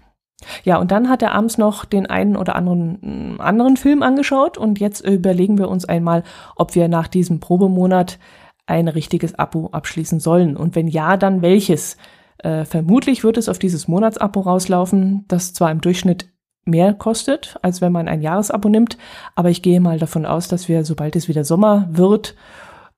Ja, 0.64 0.78
und 0.78 0.92
dann 0.92 1.10
hat 1.10 1.22
er 1.22 1.34
abends 1.34 1.58
noch 1.58 1.86
den 1.86 2.06
einen 2.06 2.36
oder 2.36 2.56
anderen 2.56 3.36
mm, 3.36 3.42
anderen 3.42 3.78
Film 3.78 4.04
angeschaut 4.04 4.58
und 4.58 4.80
jetzt 4.80 5.02
überlegen 5.02 5.58
wir 5.58 5.70
uns 5.70 5.86
einmal, 5.86 6.24
ob 6.56 6.76
wir 6.76 6.88
nach 6.88 7.08
diesem 7.08 7.40
Probemonat 7.40 8.20
ein 8.68 8.88
richtiges 8.88 9.38
Abo 9.38 9.68
abschließen 9.68 10.20
sollen 10.20 10.58
und 10.58 10.76
wenn 10.76 10.88
ja, 10.88 11.18
dann 11.18 11.42
welches. 11.42 11.98
Äh, 12.40 12.66
vermutlich 12.66 13.24
wird 13.24 13.38
es 13.38 13.48
auf 13.48 13.60
dieses 13.60 13.88
Monatsabo 13.88 14.42
rauslaufen, 14.42 15.24
das 15.30 15.54
zwar 15.54 15.72
im 15.72 15.80
Durchschnitt 15.80 16.35
mehr 16.66 16.94
kostet, 16.94 17.58
als 17.62 17.82
wenn 17.82 17.92
man 17.92 18.08
ein 18.08 18.22
Jahresabo 18.22 18.70
nimmt. 18.70 18.98
Aber 19.36 19.50
ich 19.50 19.62
gehe 19.62 19.80
mal 19.80 20.00
davon 20.00 20.26
aus, 20.26 20.48
dass 20.48 20.68
wir, 20.68 20.84
sobald 20.84 21.16
es 21.16 21.28
wieder 21.28 21.44
Sommer 21.44 21.88
wird, 21.92 22.36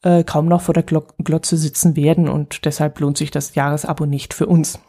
äh, 0.04 0.24
kaum 0.24 0.48
noch 0.48 0.62
vor 0.62 0.74
der 0.74 0.84
Glotze 0.84 1.58
sitzen 1.58 1.96
werden 1.96 2.30
und 2.30 2.66
deshalb 2.66 3.00
lohnt 3.00 3.18
sich 3.18 3.32
das 3.32 3.56
Jahresabo 3.56 4.06
nicht 4.06 4.34
für 4.34 4.48
uns. 4.48 4.80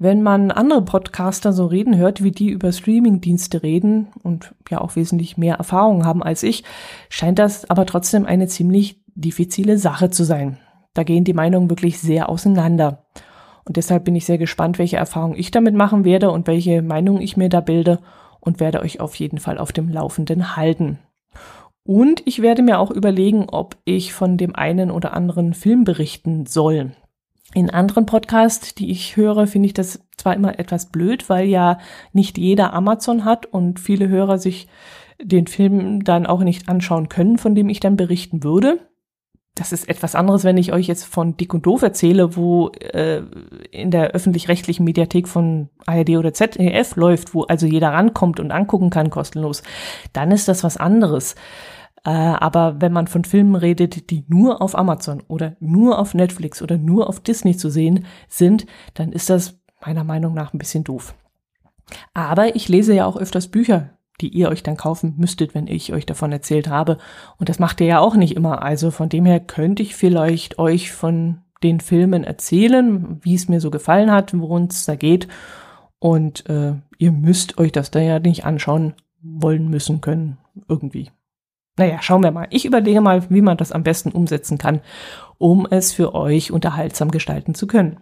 Wenn 0.00 0.22
man 0.22 0.52
andere 0.52 0.82
Podcaster 0.82 1.52
so 1.52 1.66
reden 1.66 1.96
hört, 1.96 2.22
wie 2.22 2.30
die 2.30 2.50
über 2.50 2.70
Streamingdienste 2.70 3.64
reden 3.64 4.08
und 4.22 4.54
ja 4.70 4.80
auch 4.80 4.94
wesentlich 4.94 5.36
mehr 5.36 5.56
Erfahrung 5.56 6.06
haben 6.06 6.22
als 6.22 6.44
ich, 6.44 6.62
scheint 7.08 7.40
das 7.40 7.68
aber 7.68 7.84
trotzdem 7.84 8.24
eine 8.24 8.46
ziemlich 8.46 9.02
diffizile 9.16 9.76
Sache 9.76 10.10
zu 10.10 10.22
sein. 10.22 10.58
Da 10.94 11.02
gehen 11.02 11.24
die 11.24 11.32
Meinungen 11.32 11.68
wirklich 11.68 11.98
sehr 11.98 12.28
auseinander. 12.28 13.06
Und 13.68 13.76
deshalb 13.76 14.04
bin 14.04 14.16
ich 14.16 14.24
sehr 14.24 14.38
gespannt, 14.38 14.78
welche 14.78 14.96
Erfahrungen 14.96 15.38
ich 15.38 15.50
damit 15.50 15.74
machen 15.74 16.06
werde 16.06 16.30
und 16.30 16.46
welche 16.46 16.80
Meinung 16.80 17.20
ich 17.20 17.36
mir 17.36 17.50
da 17.50 17.60
bilde 17.60 17.98
und 18.40 18.60
werde 18.60 18.80
euch 18.80 18.98
auf 18.98 19.14
jeden 19.16 19.38
Fall 19.38 19.58
auf 19.58 19.72
dem 19.72 19.90
Laufenden 19.90 20.56
halten. 20.56 20.98
Und 21.84 22.22
ich 22.26 22.40
werde 22.40 22.62
mir 22.62 22.78
auch 22.78 22.90
überlegen, 22.90 23.46
ob 23.50 23.76
ich 23.84 24.14
von 24.14 24.38
dem 24.38 24.56
einen 24.56 24.90
oder 24.90 25.12
anderen 25.12 25.52
Film 25.52 25.84
berichten 25.84 26.46
soll. 26.46 26.92
In 27.52 27.68
anderen 27.68 28.06
Podcasts, 28.06 28.74
die 28.74 28.90
ich 28.90 29.16
höre, 29.16 29.46
finde 29.46 29.66
ich 29.66 29.74
das 29.74 30.00
zwar 30.16 30.34
immer 30.34 30.58
etwas 30.58 30.86
blöd, 30.86 31.28
weil 31.28 31.46
ja 31.46 31.78
nicht 32.14 32.38
jeder 32.38 32.72
Amazon 32.72 33.26
hat 33.26 33.44
und 33.44 33.80
viele 33.80 34.08
Hörer 34.08 34.38
sich 34.38 34.66
den 35.22 35.46
Film 35.46 36.04
dann 36.04 36.24
auch 36.24 36.40
nicht 36.40 36.70
anschauen 36.70 37.10
können, 37.10 37.36
von 37.36 37.54
dem 37.54 37.68
ich 37.68 37.80
dann 37.80 37.96
berichten 37.96 38.42
würde 38.42 38.87
das 39.58 39.72
ist 39.72 39.88
etwas 39.88 40.14
anderes, 40.14 40.44
wenn 40.44 40.56
ich 40.56 40.72
euch 40.72 40.86
jetzt 40.86 41.04
von 41.04 41.36
Dick 41.36 41.52
und 41.52 41.66
Doof 41.66 41.82
erzähle, 41.82 42.36
wo 42.36 42.68
äh, 42.68 43.22
in 43.70 43.90
der 43.90 44.12
öffentlich-rechtlichen 44.12 44.84
Mediathek 44.84 45.26
von 45.26 45.68
ARD 45.86 46.10
oder 46.10 46.32
ZDF 46.32 46.96
läuft, 46.96 47.34
wo 47.34 47.42
also 47.42 47.66
jeder 47.66 47.88
rankommt 47.92 48.38
und 48.38 48.52
angucken 48.52 48.90
kann 48.90 49.10
kostenlos. 49.10 49.62
Dann 50.12 50.30
ist 50.30 50.48
das 50.48 50.62
was 50.62 50.76
anderes. 50.76 51.34
Äh, 52.04 52.10
aber 52.10 52.80
wenn 52.80 52.92
man 52.92 53.08
von 53.08 53.24
Filmen 53.24 53.56
redet, 53.56 54.10
die 54.10 54.24
nur 54.28 54.62
auf 54.62 54.78
Amazon 54.78 55.22
oder 55.26 55.56
nur 55.58 55.98
auf 55.98 56.14
Netflix 56.14 56.62
oder 56.62 56.78
nur 56.78 57.08
auf 57.08 57.20
Disney 57.20 57.56
zu 57.56 57.68
sehen 57.68 58.06
sind, 58.28 58.66
dann 58.94 59.12
ist 59.12 59.28
das 59.28 59.58
meiner 59.84 60.04
Meinung 60.04 60.34
nach 60.34 60.54
ein 60.54 60.58
bisschen 60.58 60.84
doof. 60.84 61.14
Aber 62.14 62.54
ich 62.54 62.68
lese 62.68 62.94
ja 62.94 63.06
auch 63.06 63.16
öfters 63.16 63.48
Bücher 63.48 63.90
die 64.20 64.28
ihr 64.28 64.48
euch 64.48 64.62
dann 64.62 64.76
kaufen 64.76 65.14
müsstet, 65.16 65.54
wenn 65.54 65.66
ich 65.66 65.92
euch 65.92 66.06
davon 66.06 66.32
erzählt 66.32 66.68
habe. 66.68 66.98
Und 67.38 67.48
das 67.48 67.58
macht 67.58 67.80
ihr 67.80 67.86
ja 67.86 67.98
auch 68.00 68.16
nicht 68.16 68.36
immer. 68.36 68.62
Also 68.62 68.90
von 68.90 69.08
dem 69.08 69.26
her 69.26 69.40
könnte 69.40 69.82
ich 69.82 69.94
vielleicht 69.94 70.58
euch 70.58 70.92
von 70.92 71.42
den 71.62 71.80
Filmen 71.80 72.24
erzählen, 72.24 73.18
wie 73.22 73.34
es 73.34 73.48
mir 73.48 73.60
so 73.60 73.70
gefallen 73.70 74.10
hat, 74.10 74.38
worum 74.38 74.64
es 74.64 74.84
da 74.84 74.96
geht. 74.96 75.28
Und 75.98 76.48
äh, 76.48 76.74
ihr 76.98 77.12
müsst 77.12 77.58
euch 77.58 77.72
das 77.72 77.90
da 77.90 78.00
ja 78.00 78.18
nicht 78.20 78.44
anschauen 78.44 78.94
wollen, 79.20 79.68
müssen, 79.68 80.00
können, 80.00 80.38
irgendwie. 80.68 81.10
Naja, 81.76 81.98
schauen 82.02 82.22
wir 82.22 82.30
mal. 82.32 82.48
Ich 82.50 82.64
überlege 82.64 83.00
mal, 83.00 83.28
wie 83.30 83.40
man 83.40 83.56
das 83.56 83.72
am 83.72 83.84
besten 83.84 84.10
umsetzen 84.10 84.58
kann, 84.58 84.80
um 85.38 85.66
es 85.70 85.92
für 85.92 86.14
euch 86.14 86.50
unterhaltsam 86.50 87.10
gestalten 87.10 87.54
zu 87.54 87.66
können. 87.66 87.98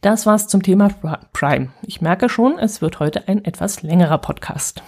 Das 0.00 0.26
war's 0.26 0.48
zum 0.48 0.62
Thema 0.62 0.88
Prime. 1.32 1.70
Ich 1.82 2.00
merke 2.00 2.28
schon, 2.28 2.58
es 2.58 2.82
wird 2.82 3.00
heute 3.00 3.28
ein 3.28 3.44
etwas 3.44 3.82
längerer 3.82 4.18
Podcast. 4.18 4.82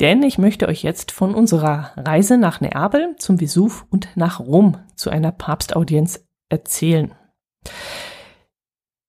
Denn 0.00 0.22
ich 0.22 0.38
möchte 0.38 0.66
euch 0.66 0.82
jetzt 0.82 1.12
von 1.12 1.34
unserer 1.34 1.92
Reise 1.96 2.38
nach 2.38 2.60
Neapel 2.60 3.14
zum 3.18 3.40
Vesuv 3.40 3.86
und 3.90 4.08
nach 4.16 4.40
Rom 4.40 4.78
zu 4.96 5.10
einer 5.10 5.32
Papstaudienz 5.32 6.26
erzählen. 6.48 7.14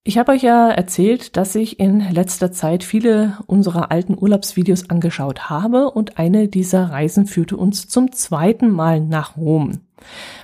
Ich 0.07 0.19
habe 0.19 0.33
euch 0.33 0.43
ja 0.43 0.69
erzählt, 0.69 1.35
dass 1.35 1.55
ich 1.55 1.79
in 1.79 1.99
letzter 1.99 2.51
Zeit 2.51 2.83
viele 2.83 3.39
unserer 3.47 3.89
alten 3.89 4.15
Urlaubsvideos 4.15 4.91
angeschaut 4.91 5.49
habe 5.49 5.89
und 5.89 6.19
eine 6.19 6.47
dieser 6.47 6.91
Reisen 6.91 7.25
führte 7.25 7.57
uns 7.57 7.87
zum 7.87 8.11
zweiten 8.11 8.69
Mal 8.69 9.01
nach 9.01 9.35
Rom. 9.35 9.84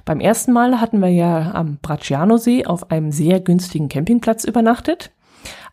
Beim 0.06 0.20
ersten 0.20 0.52
Mal 0.52 0.80
hatten 0.80 1.00
wir 1.00 1.10
ja 1.10 1.52
am 1.54 1.78
Bracciano-See 1.82 2.66
auf 2.66 2.92
einem 2.92 3.12
sehr 3.12 3.40
günstigen 3.40 3.90
Campingplatz 3.90 4.44
übernachtet. 4.44 5.12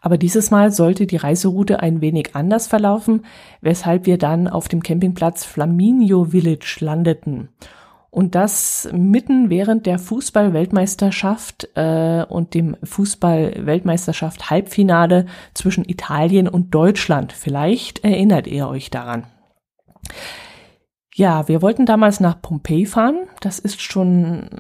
Aber 0.01 0.17
dieses 0.17 0.51
Mal 0.51 0.71
sollte 0.71 1.07
die 1.07 1.17
Reiseroute 1.17 1.81
ein 1.81 2.01
wenig 2.01 2.35
anders 2.35 2.67
verlaufen, 2.67 3.25
weshalb 3.61 4.07
wir 4.07 4.19
dann 4.19 4.49
auf 4.49 4.69
dem 4.69 4.83
Campingplatz 4.83 5.45
Flaminio 5.45 6.27
Village 6.27 6.79
landeten. 6.81 7.49
Und 8.11 8.35
das 8.35 8.89
mitten 8.93 9.51
während 9.51 9.85
der 9.87 9.99
Fußball-Weltmeisterschaft 9.99 11.69
äh, 11.75 12.25
und 12.27 12.55
dem 12.55 12.77
Fußball-Weltmeisterschaft 12.83 14.51
Halbfinale 14.51 15.27
zwischen 15.53 15.85
Italien 15.85 16.49
und 16.49 16.75
Deutschland. 16.75 17.33
Vielleicht 17.33 18.05
erinnert 18.05 18.47
ihr 18.47 18.67
euch 18.69 18.91
daran. 18.91 19.27
Ja, 21.19 21.49
wir 21.49 21.63
wollten 21.63 21.85
damals 21.85 22.21
nach 22.21 22.41
Pompeji 22.41 22.87
fahren. 22.87 23.27
Das 23.41 23.59
ist 23.59 23.83
schon 23.83 24.51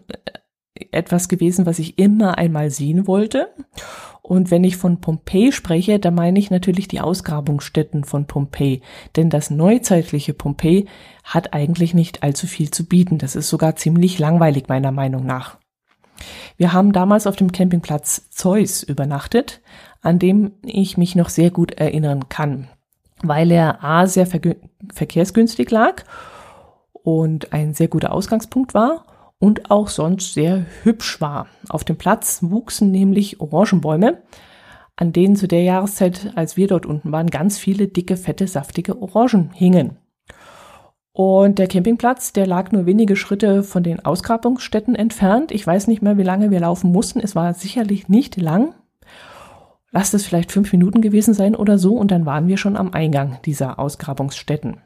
etwas 0.90 1.28
gewesen, 1.28 1.66
was 1.66 1.78
ich 1.78 2.00
immer 2.00 2.36
einmal 2.36 2.70
sehen 2.70 3.06
wollte. 3.06 3.54
Und 4.22 4.50
wenn 4.50 4.64
ich 4.64 4.76
von 4.76 5.00
Pompeji 5.00 5.52
spreche, 5.52 6.00
dann 6.00 6.16
meine 6.16 6.36
ich 6.36 6.50
natürlich 6.50 6.88
die 6.88 7.00
Ausgrabungsstätten 7.00 8.02
von 8.02 8.26
Pompeji. 8.26 8.82
Denn 9.14 9.30
das 9.30 9.50
neuzeitliche 9.50 10.34
Pompeji 10.34 10.88
hat 11.22 11.54
eigentlich 11.54 11.94
nicht 11.94 12.24
allzu 12.24 12.48
viel 12.48 12.72
zu 12.72 12.86
bieten. 12.86 13.18
Das 13.18 13.36
ist 13.36 13.48
sogar 13.48 13.76
ziemlich 13.76 14.18
langweilig 14.18 14.64
meiner 14.66 14.90
Meinung 14.90 15.24
nach. 15.24 15.58
Wir 16.56 16.72
haben 16.72 16.92
damals 16.92 17.28
auf 17.28 17.36
dem 17.36 17.52
Campingplatz 17.52 18.30
Zeus 18.30 18.82
übernachtet, 18.82 19.60
an 20.02 20.18
dem 20.18 20.54
ich 20.62 20.98
mich 20.98 21.14
noch 21.14 21.28
sehr 21.28 21.52
gut 21.52 21.70
erinnern 21.74 22.28
kann, 22.28 22.66
weil 23.22 23.52
er 23.52 23.84
a 23.84 24.08
sehr 24.08 24.26
verkehrsgünstig 24.26 25.70
lag 25.70 26.02
und 27.08 27.54
ein 27.54 27.72
sehr 27.72 27.88
guter 27.88 28.12
Ausgangspunkt 28.12 28.74
war 28.74 29.06
und 29.38 29.70
auch 29.70 29.88
sonst 29.88 30.34
sehr 30.34 30.66
hübsch 30.82 31.22
war. 31.22 31.46
Auf 31.70 31.82
dem 31.82 31.96
Platz 31.96 32.40
wuchsen 32.42 32.90
nämlich 32.90 33.40
Orangenbäume, 33.40 34.18
an 34.94 35.14
denen 35.14 35.34
zu 35.34 35.48
der 35.48 35.62
Jahreszeit, 35.62 36.32
als 36.34 36.58
wir 36.58 36.68
dort 36.68 36.84
unten 36.84 37.10
waren, 37.10 37.28
ganz 37.28 37.56
viele 37.56 37.88
dicke, 37.88 38.18
fette, 38.18 38.46
saftige 38.46 39.00
Orangen 39.00 39.52
hingen. 39.54 39.96
Und 41.12 41.58
der 41.58 41.66
Campingplatz, 41.66 42.34
der 42.34 42.46
lag 42.46 42.72
nur 42.72 42.84
wenige 42.84 43.16
Schritte 43.16 43.62
von 43.62 43.82
den 43.82 44.04
Ausgrabungsstätten 44.04 44.94
entfernt. 44.94 45.50
Ich 45.50 45.66
weiß 45.66 45.86
nicht 45.86 46.02
mehr, 46.02 46.18
wie 46.18 46.22
lange 46.22 46.50
wir 46.50 46.60
laufen 46.60 46.92
mussten. 46.92 47.20
Es 47.20 47.34
war 47.34 47.54
sicherlich 47.54 48.10
nicht 48.10 48.36
lang. 48.36 48.74
Lasst 49.92 50.12
es 50.12 50.26
vielleicht 50.26 50.52
fünf 50.52 50.70
Minuten 50.72 51.00
gewesen 51.00 51.32
sein 51.32 51.56
oder 51.56 51.78
so. 51.78 51.94
Und 51.96 52.10
dann 52.10 52.26
waren 52.26 52.48
wir 52.48 52.58
schon 52.58 52.76
am 52.76 52.92
Eingang 52.92 53.38
dieser 53.46 53.78
Ausgrabungsstätten. 53.78 54.82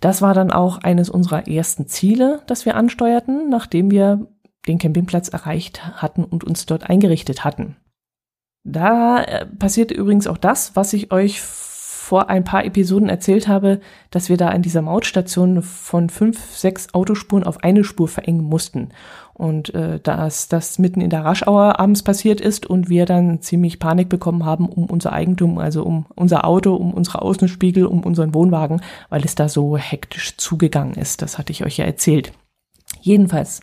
Das 0.00 0.22
war 0.22 0.34
dann 0.34 0.50
auch 0.50 0.78
eines 0.78 1.10
unserer 1.10 1.48
ersten 1.48 1.86
Ziele, 1.86 2.42
das 2.46 2.64
wir 2.64 2.76
ansteuerten, 2.76 3.48
nachdem 3.48 3.90
wir 3.90 4.28
den 4.66 4.78
Campingplatz 4.78 5.28
erreicht 5.28 5.84
hatten 6.00 6.24
und 6.24 6.44
uns 6.44 6.66
dort 6.66 6.88
eingerichtet 6.88 7.44
hatten. 7.44 7.76
Da 8.64 9.22
äh, 9.22 9.46
passiert 9.46 9.90
übrigens 9.90 10.26
auch 10.26 10.36
das, 10.36 10.76
was 10.76 10.92
ich 10.92 11.12
euch 11.12 11.40
vor 11.40 12.30
ein 12.30 12.44
paar 12.44 12.64
Episoden 12.64 13.10
erzählt 13.10 13.48
habe, 13.48 13.80
dass 14.10 14.30
wir 14.30 14.38
da 14.38 14.50
in 14.50 14.62
dieser 14.62 14.80
Mautstation 14.80 15.62
von 15.62 16.08
fünf, 16.08 16.42
sechs 16.56 16.94
Autospuren 16.94 17.44
auf 17.44 17.62
eine 17.62 17.84
Spur 17.84 18.08
verengen 18.08 18.44
mussten. 18.44 18.90
Und 19.38 19.72
äh, 19.72 20.00
dass 20.00 20.48
das 20.48 20.80
mitten 20.80 21.00
in 21.00 21.10
der 21.10 21.24
Raschauer 21.24 21.78
abends 21.78 22.02
passiert 22.02 22.40
ist 22.40 22.66
und 22.66 22.88
wir 22.88 23.06
dann 23.06 23.40
ziemlich 23.40 23.78
Panik 23.78 24.08
bekommen 24.08 24.44
haben 24.44 24.68
um 24.68 24.86
unser 24.86 25.12
Eigentum, 25.12 25.58
also 25.58 25.84
um 25.84 26.06
unser 26.16 26.44
Auto, 26.44 26.74
um 26.74 26.92
unsere 26.92 27.22
Außenspiegel, 27.22 27.86
um 27.86 28.02
unseren 28.02 28.34
Wohnwagen, 28.34 28.82
weil 29.10 29.24
es 29.24 29.36
da 29.36 29.48
so 29.48 29.76
hektisch 29.76 30.36
zugegangen 30.36 30.94
ist. 30.94 31.22
Das 31.22 31.38
hatte 31.38 31.52
ich 31.52 31.64
euch 31.64 31.76
ja 31.76 31.84
erzählt. 31.84 32.32
Jedenfalls 33.00 33.60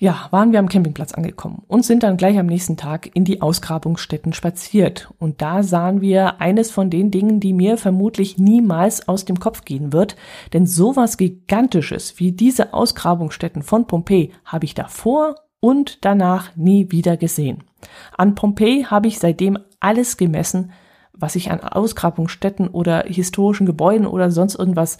ja, 0.00 0.28
waren 0.30 0.50
wir 0.50 0.58
am 0.58 0.70
Campingplatz 0.70 1.12
angekommen 1.12 1.62
und 1.68 1.84
sind 1.84 2.02
dann 2.02 2.16
gleich 2.16 2.38
am 2.38 2.46
nächsten 2.46 2.78
Tag 2.78 3.10
in 3.14 3.26
die 3.26 3.42
Ausgrabungsstätten 3.42 4.32
spaziert. 4.32 5.12
Und 5.18 5.42
da 5.42 5.62
sahen 5.62 6.00
wir 6.00 6.40
eines 6.40 6.70
von 6.70 6.88
den 6.88 7.10
Dingen, 7.10 7.38
die 7.38 7.52
mir 7.52 7.76
vermutlich 7.76 8.38
niemals 8.38 9.08
aus 9.08 9.26
dem 9.26 9.38
Kopf 9.38 9.66
gehen 9.66 9.92
wird. 9.92 10.16
Denn 10.54 10.64
sowas 10.64 11.18
Gigantisches 11.18 12.18
wie 12.18 12.32
diese 12.32 12.72
Ausgrabungsstätten 12.72 13.62
von 13.62 13.86
Pompeji 13.86 14.32
habe 14.46 14.64
ich 14.64 14.72
davor 14.72 15.34
und 15.60 16.02
danach 16.02 16.56
nie 16.56 16.90
wieder 16.90 17.18
gesehen. 17.18 17.62
An 18.16 18.34
Pompeji 18.34 18.84
habe 18.84 19.06
ich 19.06 19.18
seitdem 19.18 19.58
alles 19.80 20.16
gemessen, 20.16 20.72
was 21.12 21.36
ich 21.36 21.50
an 21.50 21.60
Ausgrabungsstätten 21.60 22.68
oder 22.68 23.04
historischen 23.06 23.66
Gebäuden 23.66 24.06
oder 24.06 24.30
sonst 24.30 24.54
irgendwas 24.54 24.96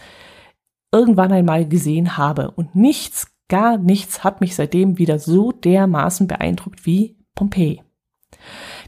irgendwann 0.92 1.32
einmal 1.32 1.66
gesehen 1.66 2.18
habe. 2.18 2.50
Und 2.50 2.74
nichts 2.74 3.29
Gar 3.50 3.78
nichts 3.78 4.22
hat 4.22 4.40
mich 4.40 4.54
seitdem 4.54 4.96
wieder 4.96 5.18
so 5.18 5.50
dermaßen 5.50 6.28
beeindruckt 6.28 6.86
wie 6.86 7.16
Pompeji. 7.34 7.82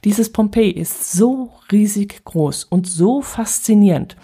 Dieses 0.05 0.31
Pompeji 0.31 0.71
ist 0.71 1.13
so 1.13 1.51
riesig 1.73 2.25
groß 2.25 2.65
und 2.65 2.87
so 2.87 3.23
faszinierend, 3.23 4.17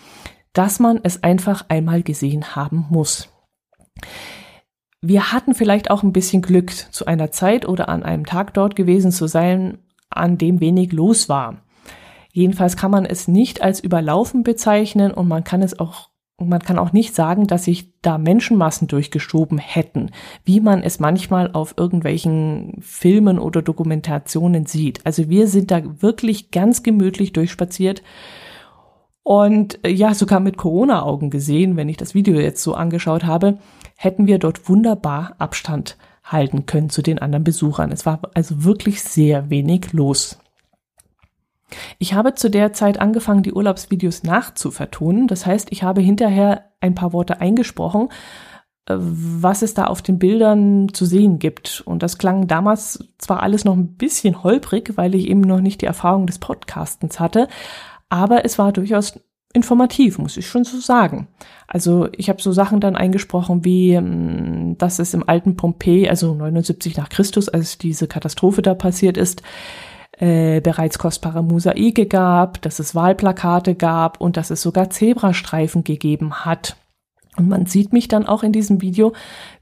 dass 0.52 0.78
man 0.78 1.00
es 1.02 1.25
einfach 1.25 1.66
einmal 1.68 2.04
gesehen 2.04 2.54
haben 2.54 2.87
muss. 2.88 3.28
Wir 5.00 5.33
hatten 5.33 5.54
vielleicht 5.54 5.90
auch 5.90 6.04
ein 6.04 6.12
bisschen 6.12 6.40
Glück, 6.40 6.71
zu 6.71 7.07
einer 7.07 7.33
Zeit 7.33 7.66
oder 7.66 7.88
an 7.88 8.04
einem 8.04 8.25
Tag 8.25 8.54
dort 8.54 8.76
gewesen 8.76 9.11
zu 9.11 9.26
sein, 9.26 9.78
an 10.09 10.38
dem 10.38 10.61
wenig 10.61 10.92
los 10.92 11.28
war. 11.28 11.62
Jedenfalls 12.33 12.76
kann 12.76 12.92
man 12.92 13.04
es 13.07 13.26
nicht 13.26 13.61
als 13.61 13.80
überlaufen 13.80 14.45
bezeichnen 14.45 15.11
und 15.11 15.26
man 15.26 15.42
kann 15.42 15.62
es 15.62 15.80
auch 15.80 16.11
und 16.38 16.49
man 16.49 16.61
kann 16.61 16.78
auch 16.78 16.92
nicht 16.92 17.16
sagen, 17.16 17.49
dass 17.49 17.64
sich 17.64 17.92
da 18.00 18.16
Menschenmassen 18.16 18.87
durchgeschoben 18.87 19.59
hätten, 19.59 20.12
wie 20.45 20.61
man 20.61 20.85
es 20.85 21.00
manchmal 21.00 21.50
auf 21.52 21.75
irgendwelchen 21.76 22.78
Filmen 22.80 23.40
oder 23.40 23.61
Dokumentationen 23.61 24.64
sieht. 24.64 25.04
Also 25.04 25.28
wir 25.28 25.49
sind 25.49 25.73
da 25.73 25.83
wirklich 26.00 26.52
ganz 26.52 26.85
gemütlich 26.85 27.33
durchspaziert. 27.33 28.04
Und 29.25 29.85
äh, 29.85 29.90
ja, 29.90 30.14
sogar 30.14 30.38
mit 30.38 30.57
Corona-Augen 30.57 31.30
gesehen, 31.30 31.76
wenn 31.76 31.88
ich 31.88 31.97
das 31.97 32.14
Video 32.14 32.38
jetzt 32.38 32.62
so 32.62 32.75
angeschaut 32.75 33.25
habe, 33.25 33.59
hätten 33.97 34.28
wir 34.28 34.38
dort 34.38 34.68
wunderbar 34.68 35.35
Abstand 35.38 35.99
halten 36.23 36.66
können 36.66 36.88
zu 36.88 37.02
den 37.02 37.18
anderen 37.18 37.42
Besuchern. 37.42 37.90
Es 37.90 38.07
war 38.07 38.21
also 38.35 38.62
wirklich 38.62 39.02
sehr 39.02 39.50
wenig 39.50 39.92
los. 39.92 40.38
Ich 41.99 42.15
habe 42.15 42.35
zu 42.35 42.51
der 42.51 42.73
Zeit 42.73 43.01
angefangen, 43.01 43.43
die 43.43 43.53
Urlaubsvideos 43.53 44.23
nachzuvertonen. 44.23 45.27
Das 45.27 45.47
heißt, 45.47 45.69
ich 45.71 45.83
habe 45.83 46.01
hinterher 46.01 46.71
ein 46.81 46.95
paar 46.95 47.13
Worte 47.13 47.41
eingesprochen, 47.41 48.09
äh, 48.87 48.95
was 48.99 49.63
es 49.63 49.75
da 49.75 49.85
auf 49.85 50.03
den 50.03 50.19
Bildern 50.19 50.93
zu 50.93 51.05
sehen 51.05 51.39
gibt. 51.39 51.83
Und 51.85 52.03
das 52.03 52.19
klang 52.19 52.47
damals 52.47 53.09
zwar 53.19 53.43
alles 53.43 53.65
noch 53.65 53.77
ein 53.77 53.95
bisschen 53.95 54.43
holprig, 54.43 54.97
weil 54.97 55.15
ich 55.15 55.29
eben 55.29 55.43
noch 55.43 55.61
nicht 55.61 55.83
die 55.83 55.87
Erfahrung 55.87 56.27
des 56.27 56.39
Podcastens 56.39 57.21
hatte, 57.21 57.49
aber 58.09 58.45
es 58.45 58.59
war 58.59 58.73
durchaus 58.73 59.21
informativ, 59.53 60.19
muss 60.19 60.37
ich 60.37 60.47
schon 60.47 60.64
so 60.64 60.79
sagen. 60.79 61.29
Also 61.66 62.09
ich 62.16 62.29
habe 62.29 62.40
so 62.40 62.53
Sachen 62.53 62.81
dann 62.81 62.97
eingesprochen 62.97 63.64
wie, 63.64 63.92
ähm, 63.92 64.77
dass 64.79 64.99
es 64.99 65.14
im 65.14 65.29
alten 65.29 65.57
Pompeji, 65.57 66.09
also 66.09 66.35
79 66.35 66.97
nach 66.97 67.09
Christus, 67.09 67.49
als 67.49 67.79
diese 67.79 68.09
Katastrophe 68.09 68.62
da 68.62 68.75
passiert 68.75 69.16
ist, 69.16 69.42
äh, 70.18 70.61
bereits 70.61 70.98
kostbare 70.98 71.42
Mosaike 71.42 72.07
gab, 72.07 72.61
dass 72.62 72.78
es 72.78 72.94
Wahlplakate 72.94 73.74
gab 73.74 74.20
und 74.20 74.37
dass 74.37 74.50
es 74.50 74.62
sogar 74.62 74.90
Zebrastreifen 74.90 75.85
gegeben 75.85 76.44
hat. 76.44 76.76
Und 77.37 77.48
man 77.48 77.66
sieht 77.66 77.92
mich 77.92 78.09
dann 78.09 78.26
auch 78.26 78.42
in 78.42 78.52
diesem 78.52 78.81
Video, 78.83 79.12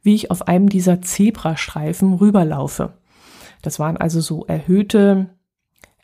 wie 0.03 0.15
ich 0.15 0.31
auf 0.31 0.49
einem 0.49 0.69
dieser 0.69 1.03
Zebrastreifen 1.03 2.15
rüberlaufe. 2.15 2.95
Das 3.61 3.79
waren 3.79 3.97
also 3.97 4.21
so 4.21 4.47
erhöhte 4.47 5.27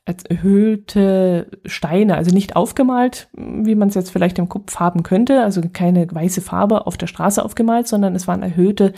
erhöhte 0.04 1.46
Steine, 1.64 2.16
also 2.16 2.34
nicht 2.34 2.56
aufgemalt, 2.56 3.28
wie 3.34 3.76
man 3.76 3.88
es 3.88 3.94
jetzt 3.94 4.10
vielleicht 4.10 4.38
im 4.38 4.48
Kopf 4.48 4.76
haben 4.76 5.04
könnte, 5.04 5.42
also 5.42 5.62
keine 5.72 6.08
weiße 6.10 6.40
Farbe 6.40 6.86
auf 6.86 6.96
der 6.96 7.06
Straße 7.06 7.44
aufgemalt, 7.44 7.86
sondern 7.86 8.16
es 8.16 8.26
waren 8.26 8.42
erhöhte 8.42 8.94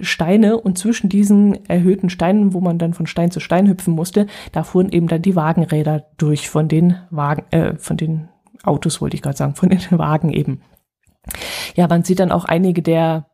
Steine 0.00 0.58
und 0.58 0.78
zwischen 0.78 1.10
diesen 1.10 1.68
erhöhten 1.68 2.08
Steinen, 2.08 2.54
wo 2.54 2.60
man 2.60 2.78
dann 2.78 2.94
von 2.94 3.06
Stein 3.06 3.30
zu 3.30 3.40
Stein 3.40 3.68
hüpfen 3.68 3.94
musste, 3.94 4.26
da 4.52 4.62
fuhren 4.62 4.88
eben 4.90 5.08
dann 5.08 5.22
die 5.22 5.36
Wagenräder 5.36 6.06
durch 6.16 6.48
von 6.48 6.68
den 6.68 6.96
Wagen, 7.10 7.44
äh, 7.50 7.76
von 7.76 7.98
den 7.98 8.28
Autos 8.62 9.00
wollte 9.00 9.16
ich 9.16 9.22
gerade 9.22 9.36
sagen, 9.36 9.54
von 9.54 9.68
den 9.68 9.80
Wagen 9.90 10.32
eben. 10.32 10.62
Ja, 11.74 11.86
man 11.86 12.02
sieht 12.02 12.20
dann 12.20 12.32
auch 12.32 12.46
einige 12.46 12.82
der 12.82 13.26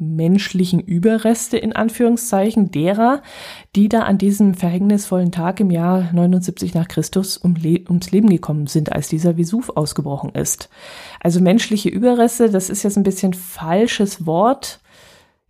menschlichen 0.00 0.80
Überreste 0.80 1.58
in 1.58 1.74
Anführungszeichen 1.74 2.70
derer, 2.70 3.22
die 3.76 3.88
da 3.88 4.00
an 4.00 4.18
diesem 4.18 4.54
verhängnisvollen 4.54 5.32
Tag 5.32 5.60
im 5.60 5.70
Jahr 5.70 6.12
79 6.12 6.74
nach 6.74 6.88
Christus 6.88 7.36
um 7.36 7.54
Le 7.54 7.84
ums 7.88 8.10
Leben 8.10 8.28
gekommen 8.28 8.66
sind, 8.66 8.92
als 8.92 9.08
dieser 9.08 9.36
Vesuv 9.36 9.70
ausgebrochen 9.70 10.30
ist. 10.34 10.70
Also 11.20 11.40
menschliche 11.40 11.88
Überreste, 11.88 12.50
das 12.50 12.70
ist 12.70 12.82
jetzt 12.82 12.96
ein 12.96 13.04
bisschen 13.04 13.34
falsches 13.34 14.26
Wort. 14.26 14.80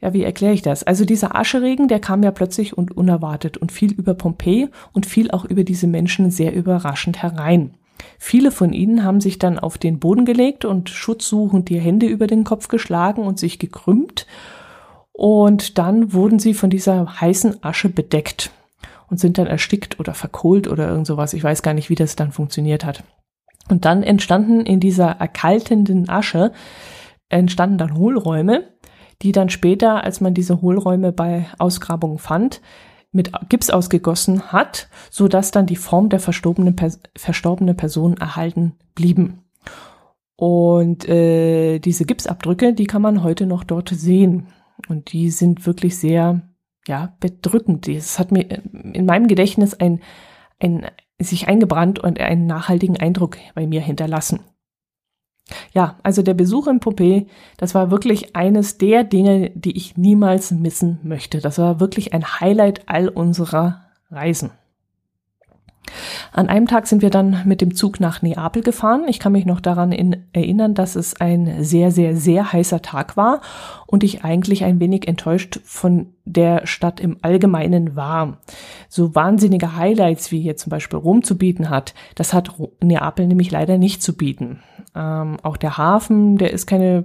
Ja, 0.01 0.13
wie 0.15 0.25
erkläre 0.25 0.55
ich 0.55 0.63
das? 0.63 0.83
Also 0.83 1.05
dieser 1.05 1.37
Ascheregen, 1.37 1.89
der 1.89 2.01
kam 2.01 2.23
ja 2.23 2.31
plötzlich 2.31 2.77
und 2.77 2.97
unerwartet 2.97 3.59
und 3.59 3.71
fiel 3.71 3.93
über 3.93 4.15
Pompeji 4.15 4.69
und 4.93 5.07
fiel 5.07 5.31
auch 5.31 5.45
über 5.45 5.63
diese 5.63 5.87
Menschen 5.87 6.31
sehr 6.31 6.55
überraschend 6.55 7.23
herein. 7.23 7.75
Viele 8.19 8.51
von 8.51 8.73
ihnen 8.73 9.05
haben 9.05 9.21
sich 9.21 9.39
dann 9.39 9.59
auf 9.59 9.79
den 9.79 9.99
Boden 9.99 10.25
gelegt 10.25 10.65
und 10.65 10.91
schutzsuchend 10.91 11.69
die 11.69 11.81
Hände 11.81 12.07
über 12.07 12.27
den 12.27 12.45
Kopf 12.45 12.69
geschlagen 12.69 13.23
und 13.23 13.39
sich 13.39 13.59
gekrümmt. 13.59 14.27
Und 15.13 15.79
dann 15.79 16.13
wurden 16.13 16.39
sie 16.39 16.55
von 16.55 16.71
dieser 16.71 17.21
heißen 17.21 17.63
Asche 17.63 17.89
bedeckt 17.89 18.51
und 19.11 19.19
sind 19.19 19.39
dann 19.39 19.47
erstickt 19.47 20.01
oder 20.01 20.15
verkohlt 20.15 20.69
oder 20.69 20.89
irgend 20.89 21.07
sowas. 21.07 21.35
Ich 21.35 21.45
weiß 21.45 21.63
gar 21.63 21.75
nicht, 21.75 21.91
wie 21.91 21.95
das 21.95 22.17
dann 22.17 22.33
funktioniert 22.33 22.85
hat. 22.85 23.05
Und 23.69 23.85
dann 23.85 24.03
entstanden 24.03 24.61
in 24.61 24.81
dieser 24.81 25.11
erkaltenden 25.11 26.09
Asche, 26.09 26.53
entstanden 27.29 27.79
dann 27.79 27.97
Hohlräume, 27.97 28.65
die 29.23 29.33
dann 29.33 29.51
später, 29.51 30.03
als 30.03 30.21
man 30.21 30.35
diese 30.35 30.61
Hohlräume 30.63 31.13
bei 31.13 31.47
Ausgrabungen 31.59 32.19
fand, 32.19 32.61
mit 33.13 33.33
Gips 33.49 33.71
ausgegossen 33.71 34.53
hat, 34.53 34.89
so 35.11 35.29
dass 35.29 35.51
dann 35.51 35.67
die 35.67 35.77
Form 35.77 36.09
der 36.09 36.21
verstorbenen, 36.21 36.77
Pers 36.77 37.01
verstorbenen 37.17 37.77
Person 37.77 38.17
erhalten 38.17 38.75
blieben. 38.95 39.45
Und 40.37 41.09
äh, 41.09 41.81
diese 41.81 42.05
Gipsabdrücke, 42.07 42.73
die 42.73 42.87
kann 42.87 43.03
man 43.03 43.23
heute 43.23 43.47
noch 43.47 43.65
dort 43.65 43.91
sehen. 43.91 44.47
Und 44.89 45.13
die 45.13 45.31
sind 45.31 45.67
wirklich 45.67 45.99
sehr, 45.99 46.41
ja, 46.87 47.15
bedrückend. 47.21 47.87
Das 47.87 48.19
hat 48.19 48.33
mir 48.33 48.63
in 48.73 49.05
meinem 49.05 49.27
Gedächtnis 49.27 49.75
ein, 49.75 50.01
ein 50.59 50.87
sich 51.19 51.49
eingebrannt 51.49 51.99
und 51.99 52.19
einen 52.19 52.47
nachhaltigen 52.47 52.97
Eindruck 52.97 53.37
bei 53.55 53.67
mir 53.67 53.83
hinterlassen. 53.83 54.41
Ja, 55.73 55.97
also 56.03 56.23
der 56.23 56.35
Besuch 56.35 56.67
in 56.67 56.81
Pompeji, 56.81 57.27
das 57.57 57.75
war 57.75 57.91
wirklich 57.91 58.37
eines 58.37 58.79
der 58.79 59.05
Dinge, 59.05 59.51
die 59.55 59.77
ich 59.77 59.97
niemals 59.97 60.51
missen 60.51 61.01
möchte. 61.03 61.41
Das 61.41 61.59
war 61.59 61.81
wirklich 61.81 62.13
ein 62.13 62.41
Highlight 62.41 62.89
all 62.89 63.09
unserer 63.09 63.83
Reisen. 64.11 64.51
An 66.33 66.49
einem 66.49 66.67
Tag 66.67 66.87
sind 66.87 67.03
wir 67.03 67.11
dann 67.11 67.43
mit 67.45 67.61
dem 67.61 67.75
Zug 67.75 68.01
nach 68.01 68.23
Neapel 68.23 68.63
gefahren. 68.63 69.05
Ich 69.09 69.19
kann 69.19 69.33
mich 69.33 69.47
noch 69.47 69.61
daran 69.61 69.93
in, 69.93 70.25
erinnern, 70.33 70.75
dass 70.75 70.95
es 70.95 71.21
ein 71.21 71.65
sehr, 71.65 71.91
sehr, 71.91 72.17
sehr 72.17 72.53
heißer 72.53 72.83
Tag 72.83 73.17
war 73.17 73.41
und 73.87 74.05
ich 74.05 74.25
eigentlich 74.25 74.65
ein 74.65 74.79
wenig 74.79 75.09
enttäuscht 75.09 75.61
von 75.65 76.15
der 76.25 76.67
Stadt 76.67 77.01
im 77.01 77.17
Allgemeinen 77.23 77.97
war. 77.97 78.39
So 78.89 79.15
wahnsinnige 79.15 79.77
Highlights, 79.77 80.31
wie 80.31 80.41
hier 80.41 80.57
zum 80.57 80.71
Beispiel 80.71 80.99
Rom 80.99 81.23
zu 81.23 81.37
bieten 81.37 81.71
hat, 81.71 81.95
das 82.15 82.33
hat 82.33 82.53
Neapel 82.81 83.27
nämlich 83.27 83.51
leider 83.51 83.79
nicht 83.79 84.03
zu 84.03 84.17
bieten. 84.17 84.61
Ähm, 84.95 85.37
auch 85.43 85.57
der 85.57 85.79
Hafen, 85.79 86.37
der 86.37 86.53
ist 86.53 86.67
keine 86.67 87.05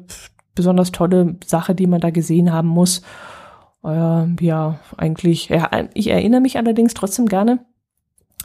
besonders 0.55 0.91
tolle 0.91 1.35
Sache, 1.45 1.75
die 1.75 1.87
man 1.87 2.01
da 2.01 2.09
gesehen 2.09 2.51
haben 2.51 2.69
muss. 2.69 3.01
Äh, 3.83 4.25
ja, 4.43 4.79
eigentlich, 4.97 5.49
ja, 5.49 5.69
ich 5.93 6.07
erinnere 6.07 6.41
mich 6.41 6.57
allerdings 6.57 6.93
trotzdem 6.93 7.27
gerne 7.27 7.59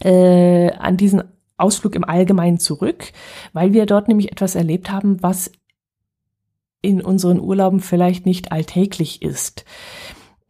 äh, 0.03 0.73
an 0.73 0.97
diesen 0.97 1.23
Ausflug 1.57 1.95
im 1.95 2.05
Allgemeinen 2.05 2.59
zurück, 2.59 3.13
weil 3.53 3.73
wir 3.73 3.87
dort 3.87 4.09
nämlich 4.09 4.33
etwas 4.33 4.55
erlebt 4.55 4.91
haben, 4.91 5.23
was 5.23 5.53
in 6.83 7.03
unseren 7.03 7.41
Urlauben 7.41 7.81
vielleicht 7.81 8.27
nicht 8.27 8.53
alltäglich 8.53 9.23
ist. 9.23 9.65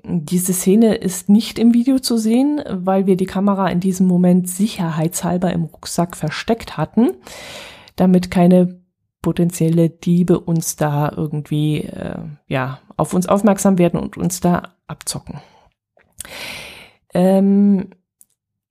diese 0.03 0.55
Szene 0.55 0.95
ist 0.95 1.29
nicht 1.29 1.59
im 1.59 1.75
Video 1.75 1.99
zu 1.99 2.17
sehen, 2.17 2.63
weil 2.71 3.07
wir 3.07 3.17
die 3.17 3.27
Kamera 3.27 3.69
in 3.69 3.81
diesem 3.81 4.07
Moment 4.07 4.49
sicherheitshalber 4.49 5.53
im 5.53 5.65
Rucksack 5.65 6.17
versteckt 6.17 6.79
hatten, 6.79 7.11
damit 7.97 8.31
keine 8.31 8.80
potenzielle 9.23 9.91
Diebe 9.91 10.41
uns 10.41 10.77
da 10.77 11.13
irgendwie 11.15 11.83
äh, 11.83 12.19
ja 12.47 12.81
auf 12.97 13.15
uns 13.15 13.27
aufmerksam 13.27 13.79
werden 13.79 14.01
und 14.01 14.17
uns 14.17 14.41
da 14.41 14.75
abzocken. 14.87 15.41
Ähm, 17.13 17.91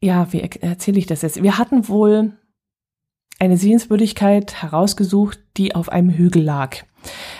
ja, 0.02 0.32
wie 0.32 0.42
erzähle 0.42 1.00
ich 1.00 1.08
das 1.08 1.22
jetzt? 1.22 1.44
Wir 1.44 1.58
hatten 1.58 1.88
wohl 1.88 2.39
eine 3.40 3.58
Sehenswürdigkeit 3.58 4.62
herausgesucht, 4.62 5.40
die 5.58 5.74
auf 5.74 5.90
einem 5.90 6.10
Hügel 6.10 6.44
lag. 6.44 6.78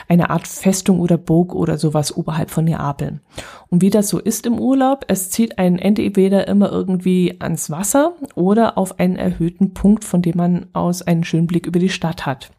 Eine 0.08 0.30
Art 0.30 0.48
Festung 0.48 1.02
oder 1.02 1.18
Burg 1.18 1.54
oder 1.54 1.78
sowas 1.78 2.16
oberhalb 2.16 2.50
von 2.50 2.64
Neapel. 2.64 3.20
Und 3.68 3.82
wie 3.82 3.90
das 3.90 4.08
so 4.08 4.18
ist 4.18 4.46
im 4.46 4.58
Urlaub, 4.58 5.04
es 5.10 5.30
zieht 5.30 5.60
einen 5.60 5.78
entweder 5.78 6.48
immer 6.48 6.72
irgendwie 6.72 7.36
ans 7.40 7.70
Wasser 7.70 8.14
oder 8.36 8.78
auf 8.78 9.00
einen 9.00 9.18
erhöhten 9.18 9.74
Punkt, 9.74 10.06
von 10.06 10.22
dem 10.22 10.38
man 10.38 10.68
aus 10.72 11.02
einen 11.02 11.26
schönen 11.26 11.48
Blick 11.48 11.68
über 11.68 11.80
die 11.80 11.90
Stadt 11.90 12.26
hat. 12.26 12.52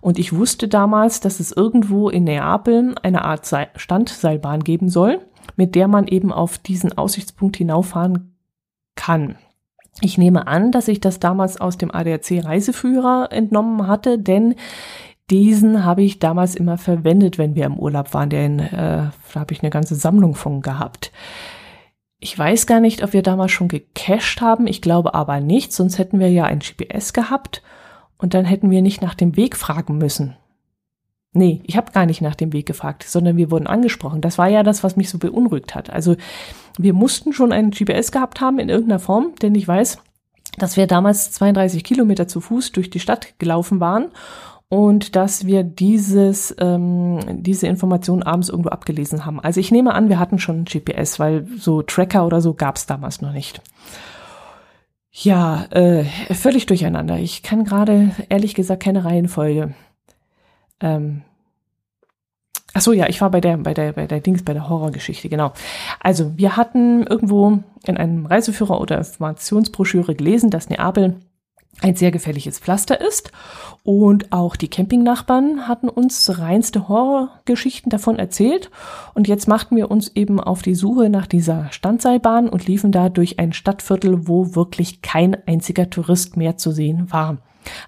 Und 0.00 0.18
ich 0.18 0.32
wusste 0.32 0.68
damals, 0.68 1.18
dass 1.18 1.40
es 1.40 1.50
irgendwo 1.50 2.08
in 2.08 2.24
Neapel 2.24 2.94
eine 3.02 3.24
Art 3.24 3.50
Standseilbahn 3.74 4.62
geben 4.62 4.88
soll, 4.88 5.20
mit 5.56 5.74
der 5.74 5.88
man 5.88 6.06
eben 6.06 6.32
auf 6.32 6.58
diesen 6.58 6.96
Aussichtspunkt 6.96 7.56
hinauffahren 7.56 8.36
kann. 8.94 9.36
Ich 10.00 10.18
nehme 10.18 10.46
an, 10.46 10.72
dass 10.72 10.88
ich 10.88 11.00
das 11.00 11.20
damals 11.20 11.60
aus 11.60 11.78
dem 11.78 11.94
ADAC 11.94 12.44
Reiseführer 12.44 13.28
entnommen 13.30 13.86
hatte, 13.86 14.18
denn 14.18 14.54
diesen 15.30 15.84
habe 15.84 16.02
ich 16.02 16.18
damals 16.18 16.54
immer 16.54 16.76
verwendet, 16.76 17.38
wenn 17.38 17.54
wir 17.54 17.64
im 17.64 17.78
Urlaub 17.78 18.12
waren. 18.12 18.28
Den, 18.28 18.58
äh, 18.58 18.70
da 18.72 19.40
habe 19.40 19.54
ich 19.54 19.62
eine 19.62 19.70
ganze 19.70 19.94
Sammlung 19.94 20.34
von 20.34 20.60
gehabt. 20.60 21.12
Ich 22.18 22.38
weiß 22.38 22.66
gar 22.66 22.80
nicht, 22.80 23.02
ob 23.02 23.12
wir 23.12 23.22
damals 23.22 23.52
schon 23.52 23.68
gecached 23.68 24.40
haben. 24.40 24.66
Ich 24.66 24.82
glaube 24.82 25.14
aber 25.14 25.40
nicht, 25.40 25.72
sonst 25.72 25.98
hätten 25.98 26.20
wir 26.20 26.30
ja 26.30 26.44
ein 26.44 26.60
GPS 26.60 27.12
gehabt 27.12 27.62
und 28.18 28.34
dann 28.34 28.44
hätten 28.44 28.70
wir 28.70 28.82
nicht 28.82 29.02
nach 29.02 29.14
dem 29.14 29.36
Weg 29.36 29.56
fragen 29.56 29.98
müssen. 29.98 30.36
Nee, 31.36 31.60
ich 31.64 31.76
habe 31.76 31.90
gar 31.90 32.06
nicht 32.06 32.22
nach 32.22 32.36
dem 32.36 32.52
Weg 32.52 32.66
gefragt, 32.66 33.02
sondern 33.02 33.36
wir 33.36 33.50
wurden 33.50 33.66
angesprochen. 33.66 34.20
Das 34.20 34.38
war 34.38 34.48
ja 34.48 34.62
das, 34.62 34.84
was 34.84 34.96
mich 34.96 35.10
so 35.10 35.18
beunruhigt 35.18 35.74
hat. 35.74 35.90
Also 35.90 36.14
wir 36.78 36.94
mussten 36.94 37.32
schon 37.32 37.52
einen 37.52 37.72
GPS 37.72 38.12
gehabt 38.12 38.40
haben 38.40 38.60
in 38.60 38.68
irgendeiner 38.68 39.00
Form, 39.00 39.32
denn 39.42 39.54
ich 39.56 39.66
weiß, 39.66 39.98
dass 40.58 40.76
wir 40.76 40.86
damals 40.86 41.32
32 41.32 41.82
Kilometer 41.82 42.28
zu 42.28 42.40
Fuß 42.40 42.70
durch 42.70 42.88
die 42.88 43.00
Stadt 43.00 43.36
gelaufen 43.40 43.80
waren 43.80 44.12
und 44.68 45.16
dass 45.16 45.44
wir 45.44 45.64
dieses, 45.64 46.54
ähm, 46.60 47.18
diese 47.42 47.66
Information 47.66 48.22
abends 48.22 48.48
irgendwo 48.48 48.70
abgelesen 48.70 49.26
haben. 49.26 49.40
Also 49.40 49.58
ich 49.58 49.72
nehme 49.72 49.92
an, 49.92 50.08
wir 50.08 50.20
hatten 50.20 50.38
schon 50.38 50.64
GPS, 50.64 51.18
weil 51.18 51.48
so 51.56 51.82
Tracker 51.82 52.26
oder 52.26 52.40
so 52.40 52.54
gab 52.54 52.76
es 52.76 52.86
damals 52.86 53.20
noch 53.20 53.32
nicht. 53.32 53.60
Ja, 55.10 55.64
äh, 55.70 56.04
völlig 56.32 56.66
durcheinander. 56.66 57.18
Ich 57.18 57.42
kann 57.42 57.64
gerade 57.64 58.12
ehrlich 58.28 58.54
gesagt 58.54 58.82
keine 58.84 59.04
Reihenfolge 59.04 59.74
ähm, 60.84 61.22
Ach 62.76 62.80
so, 62.80 62.92
ja, 62.92 63.08
ich 63.08 63.20
war 63.20 63.30
bei 63.30 63.40
der, 63.40 63.56
bei 63.56 63.72
der, 63.72 63.92
bei 63.92 64.08
der 64.08 64.20
Dings, 64.20 64.42
bei 64.42 64.52
der 64.52 64.68
Horrorgeschichte, 64.68 65.28
genau. 65.28 65.52
Also, 66.00 66.36
wir 66.36 66.56
hatten 66.56 67.04
irgendwo 67.06 67.60
in 67.86 67.96
einem 67.96 68.26
Reiseführer 68.26 68.80
oder 68.80 68.98
Informationsbroschüre 68.98 70.16
gelesen, 70.16 70.50
dass 70.50 70.68
Neapel 70.68 71.20
ein 71.82 71.94
sehr 71.94 72.10
gefährliches 72.10 72.58
Pflaster 72.58 73.00
ist. 73.00 73.30
Und 73.84 74.32
auch 74.32 74.56
die 74.56 74.68
Campingnachbarn 74.68 75.68
hatten 75.68 75.88
uns 75.88 76.38
reinste 76.38 76.88
Horrorgeschichten 76.88 77.90
davon 77.90 78.18
erzählt. 78.18 78.70
Und 79.14 79.28
jetzt 79.28 79.46
machten 79.46 79.76
wir 79.76 79.90
uns 79.90 80.08
eben 80.16 80.40
auf 80.40 80.62
die 80.62 80.74
Suche 80.74 81.10
nach 81.10 81.26
dieser 81.26 81.70
Standseilbahn 81.70 82.48
und 82.48 82.66
liefen 82.66 82.90
da 82.90 83.08
durch 83.08 83.38
ein 83.38 83.52
Stadtviertel, 83.52 84.26
wo 84.26 84.56
wirklich 84.56 85.00
kein 85.02 85.36
einziger 85.46 85.90
Tourist 85.90 86.36
mehr 86.36 86.56
zu 86.56 86.72
sehen 86.72 87.12
war. 87.12 87.38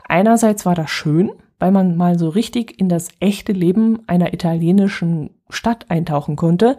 Einerseits 0.06 0.64
war 0.64 0.74
das 0.74 0.90
schön, 0.90 1.30
weil 1.58 1.72
man 1.72 1.96
mal 1.96 2.18
so 2.18 2.28
richtig 2.28 2.78
in 2.78 2.88
das 2.88 3.08
echte 3.20 3.52
Leben 3.52 4.00
einer 4.06 4.32
italienischen 4.34 5.30
Stadt 5.48 5.86
eintauchen 5.90 6.36
konnte. 6.36 6.76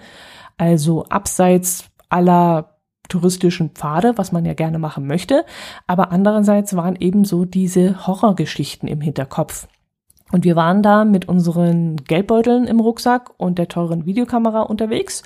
Also 0.58 1.06
abseits 1.06 1.90
aller 2.10 2.78
touristischen 3.10 3.70
Pfade, 3.72 4.18
was 4.18 4.32
man 4.32 4.46
ja 4.46 4.54
gerne 4.54 4.80
machen 4.80 5.08
möchte. 5.08 5.46
Aber 5.88 6.12
andererseits 6.12 6.76
waren 6.76 6.96
eben 6.96 7.26
so 7.26 7.46
diese 7.46 8.06
Horrorgeschichten 8.06 8.88
im 8.88 9.02
Hinterkopf. 9.02 9.68
Und 10.32 10.44
wir 10.44 10.56
waren 10.56 10.84
da 10.84 11.06
mit 11.06 11.30
unseren 11.30 11.96
Geldbeuteln 11.98 12.66
im 12.66 12.80
Rucksack 12.80 13.32
und 13.38 13.58
der 13.58 13.70
teuren 13.70 14.06
Videokamera 14.06 14.62
unterwegs. 14.62 15.24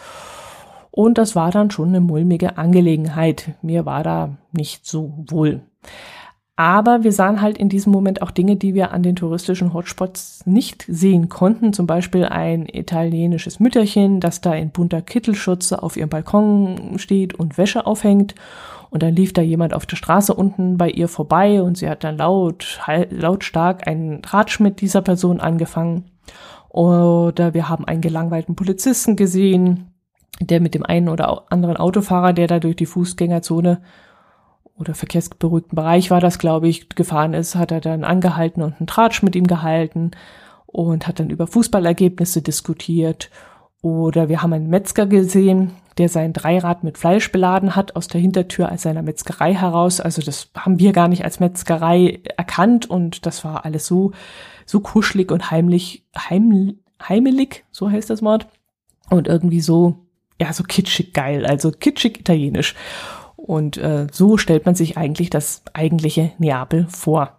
Und 0.91 1.17
das 1.17 1.35
war 1.35 1.51
dann 1.51 1.71
schon 1.71 1.89
eine 1.89 2.01
mulmige 2.01 2.57
Angelegenheit. 2.57 3.55
Mir 3.61 3.85
war 3.85 4.03
da 4.03 4.37
nicht 4.51 4.85
so 4.85 5.13
wohl. 5.29 5.61
Aber 6.61 7.03
wir 7.03 7.11
sahen 7.11 7.41
halt 7.41 7.57
in 7.57 7.69
diesem 7.69 7.91
Moment 7.91 8.21
auch 8.21 8.29
Dinge, 8.29 8.55
die 8.55 8.75
wir 8.75 8.91
an 8.91 9.01
den 9.01 9.15
touristischen 9.15 9.73
Hotspots 9.73 10.45
nicht 10.45 10.85
sehen 10.87 11.27
konnten. 11.27 11.73
Zum 11.73 11.87
Beispiel 11.87 12.23
ein 12.23 12.67
italienisches 12.71 13.59
Mütterchen, 13.59 14.19
das 14.19 14.41
da 14.41 14.53
in 14.53 14.69
bunter 14.69 15.01
Kittelschürze 15.01 15.81
auf 15.81 15.97
ihrem 15.97 16.09
Balkon 16.09 16.99
steht 16.99 17.33
und 17.33 17.57
Wäsche 17.57 17.87
aufhängt. 17.87 18.35
Und 18.91 19.01
dann 19.01 19.15
lief 19.15 19.33
da 19.33 19.41
jemand 19.41 19.73
auf 19.73 19.87
der 19.87 19.95
Straße 19.95 20.35
unten 20.35 20.77
bei 20.77 20.91
ihr 20.91 21.07
vorbei 21.07 21.63
und 21.63 21.79
sie 21.79 21.89
hat 21.89 22.03
dann 22.03 22.17
laut, 22.17 22.79
lautstark 23.09 23.87
einen 23.87 24.21
Tratsch 24.21 24.59
mit 24.59 24.81
dieser 24.81 25.01
Person 25.01 25.39
angefangen. 25.39 26.11
Oder 26.69 27.55
wir 27.55 27.69
haben 27.69 27.85
einen 27.85 28.01
gelangweilten 28.01 28.55
Polizisten 28.55 29.15
gesehen, 29.15 29.87
der 30.39 30.61
mit 30.61 30.75
dem 30.75 30.85
einen 30.85 31.09
oder 31.09 31.51
anderen 31.51 31.77
Autofahrer, 31.77 32.33
der 32.33 32.45
da 32.45 32.59
durch 32.59 32.75
die 32.75 32.85
Fußgängerzone 32.85 33.81
oder 34.81 34.95
verkehrsberuhigten 34.95 35.75
Bereich 35.75 36.09
war 36.09 36.19
das, 36.19 36.39
glaube 36.39 36.67
ich, 36.67 36.89
gefahren 36.89 37.35
ist, 37.35 37.55
hat 37.55 37.71
er 37.71 37.79
dann 37.79 38.03
angehalten 38.03 38.63
und 38.63 38.79
einen 38.79 38.87
Tratsch 38.87 39.21
mit 39.21 39.35
ihm 39.35 39.45
gehalten 39.45 40.11
und 40.65 41.07
hat 41.07 41.19
dann 41.19 41.29
über 41.29 41.45
Fußballergebnisse 41.45 42.41
diskutiert. 42.41 43.29
Oder 43.83 44.27
wir 44.27 44.41
haben 44.41 44.53
einen 44.53 44.69
Metzger 44.69 45.05
gesehen, 45.05 45.71
der 45.97 46.09
sein 46.09 46.33
Dreirad 46.33 46.83
mit 46.83 46.97
Fleisch 46.97 47.31
beladen 47.31 47.75
hat 47.75 47.95
aus 47.95 48.07
der 48.07 48.19
Hintertür 48.19 48.71
aus 48.71 48.81
seiner 48.81 49.03
Metzgerei 49.03 49.53
heraus. 49.53 50.01
Also 50.01 50.21
das 50.21 50.49
haben 50.57 50.79
wir 50.79 50.93
gar 50.93 51.07
nicht 51.07 51.23
als 51.23 51.39
Metzgerei 51.39 52.21
erkannt 52.37 52.89
und 52.89 53.25
das 53.25 53.43
war 53.45 53.65
alles 53.65 53.85
so, 53.85 54.11
so 54.65 54.79
kuschelig 54.79 55.31
und 55.31 55.51
heimlich, 55.51 56.05
heim, 56.17 56.79
heimelig, 57.07 57.65
so 57.71 57.89
heißt 57.91 58.09
das 58.09 58.23
Wort. 58.23 58.47
Und 59.11 59.27
irgendwie 59.27 59.61
so, 59.61 60.07
ja, 60.39 60.53
so 60.53 60.63
kitschig 60.63 61.13
geil, 61.13 61.45
also 61.45 61.69
kitschig 61.69 62.19
italienisch. 62.19 62.73
Und 63.45 63.77
äh, 63.77 64.07
so 64.11 64.37
stellt 64.37 64.65
man 64.65 64.75
sich 64.75 64.97
eigentlich 64.97 65.29
das 65.29 65.63
eigentliche 65.73 66.31
Neapel 66.37 66.87
vor. 66.89 67.37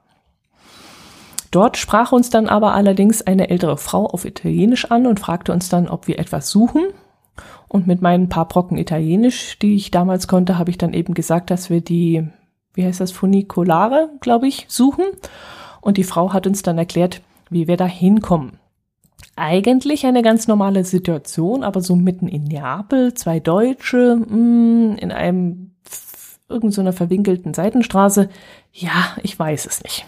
Dort 1.52 1.76
sprach 1.76 2.12
uns 2.12 2.30
dann 2.30 2.48
aber 2.48 2.74
allerdings 2.74 3.22
eine 3.22 3.50
ältere 3.50 3.76
Frau 3.76 4.06
auf 4.06 4.24
Italienisch 4.24 4.90
an 4.90 5.06
und 5.06 5.20
fragte 5.20 5.52
uns 5.52 5.68
dann, 5.68 5.86
ob 5.86 6.08
wir 6.08 6.18
etwas 6.18 6.50
suchen. 6.50 6.82
Und 7.68 7.86
mit 7.86 8.02
meinen 8.02 8.28
paar 8.28 8.48
Brocken 8.48 8.78
Italienisch, 8.78 9.58
die 9.58 9.76
ich 9.76 9.90
damals 9.90 10.28
konnte, 10.28 10.58
habe 10.58 10.70
ich 10.70 10.78
dann 10.78 10.94
eben 10.94 11.14
gesagt, 11.14 11.50
dass 11.50 11.70
wir 11.70 11.82
die, 11.82 12.26
wie 12.74 12.84
heißt 12.84 13.00
das, 13.00 13.12
Funiculare, 13.12 14.10
glaube 14.20 14.48
ich, 14.48 14.64
suchen. 14.68 15.04
Und 15.80 15.98
die 15.98 16.04
Frau 16.04 16.32
hat 16.32 16.46
uns 16.46 16.62
dann 16.62 16.78
erklärt, 16.78 17.20
wie 17.50 17.68
wir 17.68 17.76
da 17.76 17.86
hinkommen. 17.86 18.58
Eigentlich 19.36 20.06
eine 20.06 20.22
ganz 20.22 20.48
normale 20.48 20.84
Situation, 20.84 21.64
aber 21.64 21.80
so 21.80 21.96
mitten 21.96 22.28
in 22.28 22.44
Neapel, 22.44 23.14
zwei 23.14 23.40
Deutsche, 23.40 24.16
mh, 24.16 24.36
mm, 24.36 24.96
in 24.96 25.12
einem 25.12 25.71
irgendeiner 26.52 26.92
so 26.92 26.96
verwinkelten 26.96 27.54
Seitenstraße. 27.54 28.28
Ja, 28.72 29.16
ich 29.22 29.38
weiß 29.38 29.66
es 29.66 29.82
nicht. 29.82 30.06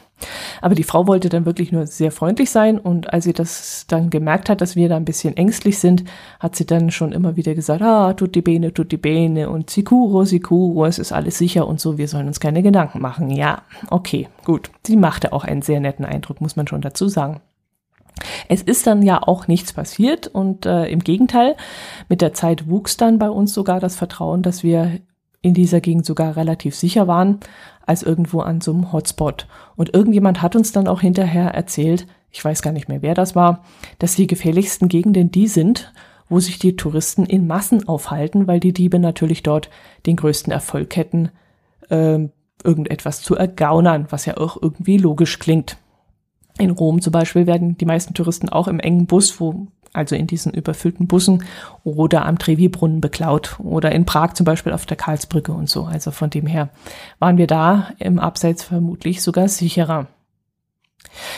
Aber 0.60 0.74
die 0.74 0.84
Frau 0.84 1.06
wollte 1.06 1.28
dann 1.28 1.44
wirklich 1.44 1.72
nur 1.72 1.86
sehr 1.86 2.10
freundlich 2.10 2.50
sein 2.50 2.78
und 2.78 3.12
als 3.12 3.24
sie 3.24 3.32
das 3.32 3.86
dann 3.88 4.10
gemerkt 4.10 4.48
hat, 4.48 4.60
dass 4.60 4.76
wir 4.76 4.88
da 4.88 4.96
ein 4.96 5.04
bisschen 5.04 5.36
ängstlich 5.36 5.78
sind, 5.78 6.04
hat 6.40 6.56
sie 6.56 6.66
dann 6.66 6.90
schon 6.90 7.12
immer 7.12 7.36
wieder 7.36 7.54
gesagt, 7.54 7.82
ah, 7.82 8.14
tut 8.14 8.34
die 8.34 8.42
Bene, 8.42 8.72
tut 8.72 8.92
die 8.92 8.96
Bene 8.96 9.50
und 9.50 9.70
sicuro, 9.70 10.24
sicuro, 10.24 10.86
es 10.86 10.98
ist 10.98 11.12
alles 11.12 11.38
sicher 11.38 11.66
und 11.66 11.80
so, 11.80 11.98
wir 11.98 12.08
sollen 12.08 12.28
uns 12.28 12.40
keine 12.40 12.62
Gedanken 12.62 13.00
machen. 13.00 13.30
Ja, 13.30 13.62
okay, 13.90 14.28
gut. 14.44 14.70
Sie 14.86 14.96
machte 14.96 15.32
auch 15.32 15.44
einen 15.44 15.62
sehr 15.62 15.80
netten 15.80 16.04
Eindruck, 16.04 16.40
muss 16.40 16.56
man 16.56 16.68
schon 16.68 16.80
dazu 16.80 17.08
sagen. 17.08 17.40
Es 18.48 18.62
ist 18.62 18.86
dann 18.86 19.02
ja 19.02 19.22
auch 19.22 19.48
nichts 19.48 19.72
passiert 19.72 20.28
und 20.28 20.66
äh, 20.66 20.86
im 20.86 21.00
Gegenteil, 21.00 21.56
mit 22.08 22.20
der 22.20 22.32
Zeit 22.32 22.68
wuchs 22.68 22.96
dann 22.96 23.18
bei 23.18 23.28
uns 23.28 23.52
sogar 23.52 23.80
das 23.80 23.96
Vertrauen, 23.96 24.42
dass 24.42 24.62
wir 24.62 25.00
in 25.44 25.52
dieser 25.52 25.80
Gegend 25.80 26.06
sogar 26.06 26.36
relativ 26.36 26.74
sicher 26.74 27.06
waren 27.06 27.38
als 27.86 28.02
irgendwo 28.02 28.40
an 28.40 28.62
so 28.62 28.72
einem 28.72 28.92
Hotspot. 28.92 29.46
Und 29.76 29.92
irgendjemand 29.92 30.40
hat 30.40 30.56
uns 30.56 30.72
dann 30.72 30.88
auch 30.88 31.02
hinterher 31.02 31.50
erzählt, 31.50 32.06
ich 32.30 32.42
weiß 32.42 32.62
gar 32.62 32.72
nicht 32.72 32.88
mehr, 32.88 33.02
wer 33.02 33.14
das 33.14 33.36
war, 33.36 33.62
dass 33.98 34.16
die 34.16 34.26
gefährlichsten 34.26 34.88
Gegenden 34.88 35.30
die 35.30 35.46
sind, 35.46 35.92
wo 36.30 36.40
sich 36.40 36.58
die 36.58 36.76
Touristen 36.76 37.26
in 37.26 37.46
Massen 37.46 37.86
aufhalten, 37.86 38.46
weil 38.46 38.58
die 38.58 38.72
Diebe 38.72 38.98
natürlich 38.98 39.42
dort 39.42 39.68
den 40.06 40.16
größten 40.16 40.50
Erfolg 40.50 40.96
hätten, 40.96 41.30
äh, 41.90 42.26
irgendetwas 42.64 43.20
zu 43.20 43.36
ergaunern, 43.36 44.06
was 44.08 44.24
ja 44.24 44.38
auch 44.38 44.56
irgendwie 44.60 44.96
logisch 44.96 45.38
klingt. 45.38 45.76
In 46.58 46.70
Rom 46.70 47.02
zum 47.02 47.12
Beispiel 47.12 47.46
werden 47.46 47.76
die 47.76 47.84
meisten 47.84 48.14
Touristen 48.14 48.48
auch 48.48 48.66
im 48.66 48.80
engen 48.80 49.06
Bus, 49.06 49.38
wo 49.40 49.66
also 49.94 50.14
in 50.16 50.26
diesen 50.26 50.52
überfüllten 50.52 51.06
Bussen 51.06 51.44
oder 51.84 52.26
am 52.26 52.38
Trevi-Brunnen 52.38 53.00
beklaut 53.00 53.58
oder 53.60 53.92
in 53.92 54.04
Prag 54.04 54.34
zum 54.34 54.44
Beispiel 54.44 54.72
auf 54.72 54.84
der 54.84 54.96
Karlsbrücke 54.96 55.52
und 55.52 55.70
so. 55.70 55.84
Also 55.84 56.10
von 56.10 56.28
dem 56.28 56.46
her 56.46 56.68
waren 57.18 57.38
wir 57.38 57.46
da 57.46 57.88
im 57.98 58.18
Abseits 58.18 58.64
vermutlich 58.64 59.22
sogar 59.22 59.48
sicherer. 59.48 60.08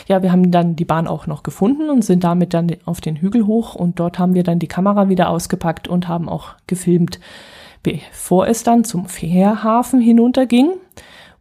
Ja, 0.06 0.22
wir 0.22 0.32
haben 0.32 0.50
dann 0.50 0.76
die 0.76 0.84
Bahn 0.84 1.06
auch 1.06 1.26
noch 1.26 1.42
gefunden 1.42 1.90
und 1.90 2.02
sind 2.02 2.24
damit 2.24 2.54
dann 2.54 2.68
auf 2.84 3.00
den 3.00 3.16
Hügel 3.16 3.46
hoch 3.46 3.74
und 3.74 4.00
dort 4.00 4.18
haben 4.18 4.34
wir 4.34 4.42
dann 4.42 4.58
die 4.58 4.68
Kamera 4.68 5.08
wieder 5.08 5.28
ausgepackt 5.28 5.86
und 5.86 6.08
haben 6.08 6.28
auch 6.28 6.54
gefilmt, 6.66 7.20
bevor 7.82 8.46
es 8.46 8.62
dann 8.62 8.84
zum 8.84 9.06
Fährhafen 9.06 10.00
hinunterging, 10.00 10.70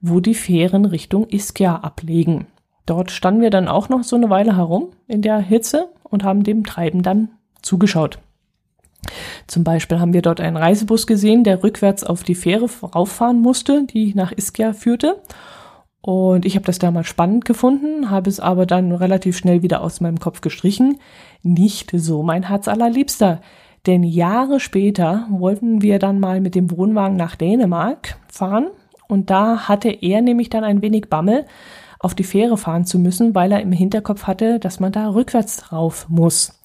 wo 0.01 0.19
die 0.19 0.35
Fähren 0.35 0.85
Richtung 0.85 1.27
Ischia 1.29 1.77
ablegen. 1.77 2.47
Dort 2.85 3.09
standen 3.09 3.41
wir 3.41 3.49
dann 3.49 3.67
auch 3.67 3.89
noch 3.89 4.03
so 4.03 4.15
eine 4.15 4.29
Weile 4.29 4.57
herum 4.57 4.89
in 5.07 5.21
der 5.21 5.39
Hitze 5.39 5.87
und 6.15 6.23
haben 6.23 6.43
dem 6.43 6.63
Treiben 6.63 7.03
dann 7.03 7.29
zugeschaut. 7.61 8.17
Zum 9.45 9.63
Beispiel 9.63 9.99
haben 9.99 10.13
wir 10.13 10.23
dort 10.23 10.41
einen 10.41 10.57
Reisebus 10.57 11.05
gesehen, 11.05 11.43
der 11.43 11.61
rückwärts 11.61 12.03
auf 12.03 12.23
die 12.23 12.33
Fähre 12.33 12.67
rauffahren 12.83 13.39
musste, 13.39 13.85
die 13.85 14.15
nach 14.15 14.31
Ischia 14.31 14.73
führte. 14.73 15.21
Und 16.01 16.45
ich 16.45 16.55
habe 16.55 16.65
das 16.65 16.79
damals 16.79 17.07
spannend 17.07 17.45
gefunden, 17.45 18.09
habe 18.09 18.29
es 18.29 18.39
aber 18.39 18.65
dann 18.65 18.91
relativ 18.91 19.37
schnell 19.37 19.61
wieder 19.61 19.81
aus 19.81 20.01
meinem 20.01 20.19
Kopf 20.19 20.41
gestrichen. 20.41 20.99
Nicht 21.43 21.91
so 21.93 22.23
mein 22.23 22.47
Herz 22.47 22.67
allerliebster. 22.67 23.41
Denn 23.85 24.03
Jahre 24.03 24.59
später 24.59 25.27
wollten 25.29 25.81
wir 25.81 25.99
dann 25.99 26.19
mal 26.19 26.41
mit 26.41 26.55
dem 26.55 26.71
Wohnwagen 26.71 27.17
nach 27.17 27.35
Dänemark 27.35 28.17
fahren. 28.27 28.67
Und 29.07 29.29
da 29.29 29.67
hatte 29.67 29.89
er 29.89 30.21
nämlich 30.21 30.49
dann 30.49 30.63
ein 30.63 30.81
wenig 30.81 31.09
Bammel, 31.09 31.45
auf 32.05 32.13
die 32.13 32.23
Fähre 32.23 32.55
fahren 32.55 32.85
zu 32.85 32.99
müssen, 32.99 33.33
weil 33.33 33.51
er 33.51 33.61
im 33.61 33.71
Hinterkopf 33.71 34.27
hatte, 34.27 34.59
dass 34.59 34.79
man 34.79 34.91
da 34.91 35.09
rückwärts 35.09 35.57
drauf 35.57 36.05
muss. 36.07 36.61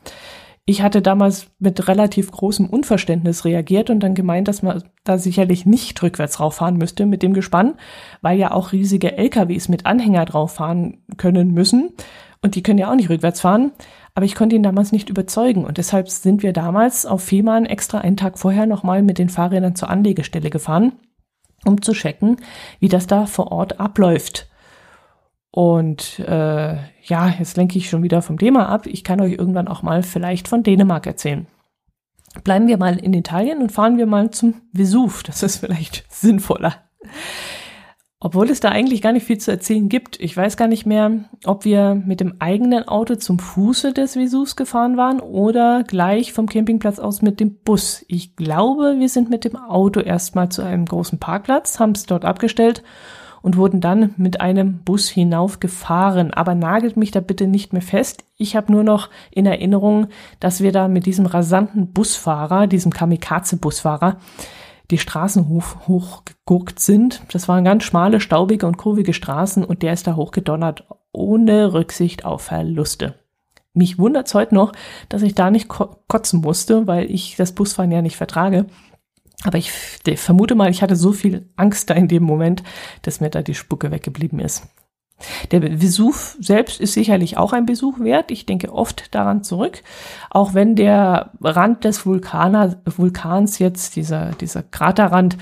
Ich 0.67 0.83
hatte 0.83 1.01
damals 1.01 1.47
mit 1.59 1.89
relativ 1.89 2.31
großem 2.31 2.67
Unverständnis 2.69 3.47
reagiert 3.47 3.89
und 3.89 4.01
dann 4.01 4.15
gemeint, 4.15 4.49
dass 4.49 4.63
man 4.63 4.85
da 5.03 5.17
sicherlich 5.17 5.65
nicht 5.65 6.01
rückwärts 6.03 6.39
rauffahren 6.39 6.77
müsste 6.77 7.07
mit 7.07 7.23
dem 7.23 7.33
Gespann, 7.33 7.75
weil 8.21 8.39
ja 8.39 8.53
auch 8.53 8.73
riesige 8.73 9.17
LKWs 9.17 9.69
mit 9.69 9.87
Anhänger 9.87 10.27
drauf 10.27 10.53
fahren 10.53 10.99
können 11.17 11.53
müssen 11.53 11.95
und 12.43 12.55
die 12.55 12.63
können 12.63 12.79
ja 12.79 12.91
auch 12.91 12.97
nicht 12.97 13.09
rückwärts 13.09 13.41
fahren. 13.41 13.73
Aber 14.15 14.27
ich 14.27 14.35
konnte 14.35 14.57
ihn 14.57 14.63
damals 14.63 14.93
nicht 14.93 15.09
überzeugen 15.09 15.65
und 15.65 15.79
deshalb 15.79 16.11
sind 16.11 16.43
wir 16.43 16.53
damals 16.53 17.07
auf 17.07 17.25
Fehmarn 17.25 17.65
extra 17.65 17.99
einen 17.99 18.19
Tag 18.19 18.39
vorher 18.39 18.67
nochmal 18.67 19.03
mit 19.03 19.19
den 19.19 19.31
Fahrrädern 19.31 19.75
zur 19.75 19.89
Anlegestelle 19.89 20.51
gefahren, 20.51 20.93
um 21.65 21.81
zu 21.81 21.93
checken, 21.93 22.37
wie 22.79 22.89
das 22.89 23.07
da 23.07 23.25
vor 23.25 23.51
Ort 23.53 23.81
abläuft. 23.81 24.50
Und 25.51 26.21
äh, 26.21 26.77
ja, 27.03 27.29
jetzt 27.39 27.57
lenke 27.57 27.79
ich 27.79 27.91
schon 27.91 28.03
wieder 28.03 28.23
vom 28.23 28.39
Thema 28.39 28.69
ab. 28.69 28.87
Ich 28.87 29.03
kann 29.03 29.21
euch 29.21 29.33
irgendwann 29.33 29.69
auch 29.69 29.83
mal 29.83 30.03
vielleicht 30.03 30.47
von 30.47 30.63
Dänemark 30.63 31.07
erzählen. 31.07 31.47
Bleiben 32.45 32.69
wir 32.69 32.79
mal 32.79 32.97
in 32.97 33.13
Italien 33.13 33.61
und 33.61 33.73
fahren 33.73 33.99
wir 33.99 34.07
mal 34.07 34.31
zum 34.31 34.63
Vesuv. 34.73 35.25
Das 35.25 35.43
ist 35.43 35.57
vielleicht 35.57 36.05
sinnvoller. 36.13 36.77
Obwohl 38.21 38.51
es 38.51 38.61
da 38.61 38.69
eigentlich 38.69 39.01
gar 39.01 39.13
nicht 39.13 39.27
viel 39.27 39.39
zu 39.39 39.51
erzählen 39.51 39.89
gibt. 39.89 40.21
Ich 40.21 40.37
weiß 40.37 40.57
gar 40.59 40.69
nicht 40.69 40.85
mehr, 40.87 41.25
ob 41.47 41.65
wir 41.65 41.95
mit 41.95 42.21
dem 42.21 42.35
eigenen 42.39 42.87
Auto 42.87 43.17
zum 43.17 43.39
Fuße 43.39 43.95
des 43.95 44.15
Vesuvs 44.15 44.57
gefahren 44.57 44.99
waren 44.99 45.21
oder 45.21 45.83
gleich 45.85 46.33
vom 46.33 46.47
Campingplatz 46.47 46.99
aus 46.99 47.23
mit 47.23 47.41
dem 47.41 47.57
Bus. 47.65 48.05
Ich 48.09 48.37
glaube, 48.37 48.97
wir 48.99 49.09
sind 49.09 49.31
mit 49.31 49.45
dem 49.45 49.57
Auto 49.57 50.01
erstmal 50.01 50.51
zu 50.51 50.63
einem 50.63 50.85
großen 50.85 51.19
Parkplatz, 51.19 51.81
haben 51.81 51.93
es 51.93 52.05
dort 52.05 52.27
abgestellt 52.27 52.85
und 53.43 53.57
wurden 53.57 53.81
dann 53.81 54.15
mit 54.17 54.41
einem 54.41 54.79
Bus 54.85 55.09
hinaufgefahren. 55.09 56.33
Aber 56.33 56.55
nagelt 56.55 56.97
mich 56.97 57.11
da 57.11 57.21
bitte 57.21 57.47
nicht 57.47 57.73
mehr 57.73 57.83
fest. 57.83 58.25
Ich 58.37 58.57
habe 58.57 58.73
nur 58.73 58.83
noch 58.83 59.11
in 59.31 59.47
Erinnerung, 59.47 60.09
dass 60.41 60.61
wir 60.61 60.73
da 60.73 60.89
mit 60.89 61.07
diesem 61.07 61.27
rasanten 61.27 61.93
Busfahrer, 61.93 62.67
diesem 62.67 62.93
Kamikaze-Busfahrer, 62.93 64.19
die 64.91 64.99
Straßen 64.99 65.49
hoch, 65.49 65.87
hochgeguckt 65.87 66.81
sind. 66.81 67.23
Das 67.33 67.49
waren 67.49 67.65
ganz 67.65 67.85
schmale, 67.85 68.21
staubige 68.21 68.67
und 68.67 68.77
kurvige 68.77 69.15
Straßen 69.15 69.65
und 69.65 69.83
der 69.83 69.93
ist 69.93 70.07
da 70.07 70.17
hochgedonnert, 70.17 70.85
ohne 71.13 71.73
Rücksicht 71.73 72.25
auf 72.25 72.43
Verluste. 72.43 73.15
Mich 73.73 73.99
wundert's 73.99 74.35
heute 74.35 74.55
noch, 74.55 74.73
dass 75.09 75.23
ich 75.23 75.37
da 75.37 75.51
nicht 75.51 75.69
kotzen 75.69 76.41
musste, 76.41 76.89
weil 76.89 77.09
ich 77.09 77.37
das 77.37 77.53
Busfahren 77.53 77.93
ja 77.93 78.03
nicht 78.03 78.17
vertrage. 78.17 78.67
Aber 79.45 79.59
ich 79.59 79.73
vermute 80.17 80.55
mal, 80.55 80.71
ich 80.71 80.83
hatte 80.83 80.97
so 80.97 81.13
viel 81.13 81.49
Angst 81.57 81.89
da 81.89 81.95
in 81.95 82.09
dem 82.09 82.23
Moment, 82.23 82.63
dass 83.03 83.21
mir 83.21 83.31
da 83.31 83.43
die 83.43 83.55
Spucke 83.55 83.91
weggeblieben 83.91 84.39
ist. 84.39 84.67
Der 85.51 85.81
Vesuv 85.81 86.37
selbst 86.41 86.81
ist 86.81 86.95
sicherlich 86.95 87.37
auch 87.37 87.53
ein 87.53 87.67
Besuch 87.67 88.01
wert. 88.01 88.31
Ich 88.31 88.47
denke 88.47 88.73
oft 88.73 89.15
daran 89.15 89.43
zurück. 89.43 89.83
Auch 90.31 90.55
wenn 90.55 90.77
der 90.77 91.33
Rand 91.41 91.85
des 91.85 92.07
Vulkaner, 92.07 92.81
Vulkans 92.85 93.59
jetzt, 93.59 93.97
dieser, 93.97 94.31
dieser 94.33 94.63
Kraterrand, 94.63 95.37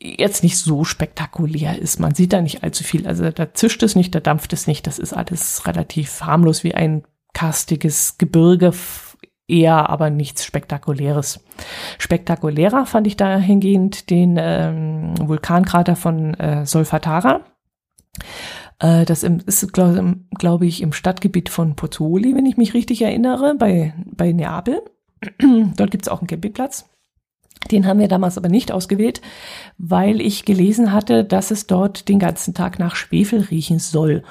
jetzt 0.00 0.42
nicht 0.42 0.58
so 0.58 0.84
spektakulär 0.84 1.78
ist. 1.78 2.00
Man 2.00 2.14
sieht 2.14 2.32
da 2.32 2.40
nicht 2.40 2.62
allzu 2.62 2.84
viel. 2.84 3.06
Also 3.06 3.30
da 3.30 3.54
zischt 3.54 3.82
es 3.82 3.94
nicht, 3.94 4.14
da 4.14 4.20
dampft 4.20 4.52
es 4.52 4.66
nicht. 4.66 4.86
Das 4.86 4.98
ist 4.98 5.12
alles 5.12 5.66
relativ 5.66 6.22
harmlos 6.22 6.64
wie 6.64 6.74
ein 6.74 7.04
karstiges 7.34 8.18
Gebirge 8.18 8.72
eher 9.52 9.90
aber 9.90 10.10
nichts 10.10 10.44
Spektakuläres. 10.44 11.44
Spektakulärer 11.98 12.86
fand 12.86 13.06
ich 13.06 13.16
dahingehend 13.16 14.10
den 14.10 14.36
ähm, 14.40 15.14
Vulkankrater 15.20 15.94
von 15.94 16.34
äh, 16.34 16.64
Solfatara. 16.64 17.42
Äh, 18.78 19.04
das 19.04 19.22
im, 19.22 19.40
ist, 19.46 19.72
glaube 19.72 20.16
glaub 20.38 20.62
ich, 20.62 20.82
im 20.82 20.92
Stadtgebiet 20.92 21.50
von 21.50 21.76
Pozzuoli, 21.76 22.34
wenn 22.34 22.46
ich 22.46 22.56
mich 22.56 22.74
richtig 22.74 23.02
erinnere, 23.02 23.54
bei, 23.56 23.94
bei 24.06 24.32
Neapel. 24.32 24.82
Dort 25.76 25.90
gibt 25.90 26.04
es 26.04 26.08
auch 26.08 26.20
einen 26.20 26.26
Campingplatz. 26.28 26.88
Den 27.70 27.86
haben 27.86 28.00
wir 28.00 28.08
damals 28.08 28.36
aber 28.38 28.48
nicht 28.48 28.72
ausgewählt, 28.72 29.20
weil 29.78 30.20
ich 30.20 30.44
gelesen 30.44 30.92
hatte, 30.92 31.22
dass 31.24 31.52
es 31.52 31.68
dort 31.68 32.08
den 32.08 32.18
ganzen 32.18 32.54
Tag 32.54 32.80
nach 32.80 32.96
Schwefel 32.96 33.40
riechen 33.40 33.78
soll. 33.78 34.24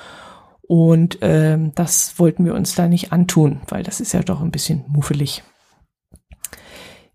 Und 0.72 1.18
ähm, 1.20 1.74
das 1.76 2.18
wollten 2.18 2.46
wir 2.46 2.56
uns 2.56 2.76
da 2.76 2.88
nicht 2.88 3.12
antun, 3.12 3.60
weil 3.68 3.84
das 3.84 4.00
ist 4.00 4.14
ja 4.14 4.22
doch 4.22 4.40
ein 4.40 4.52
bisschen 4.52 4.86
muffelig. 4.88 5.44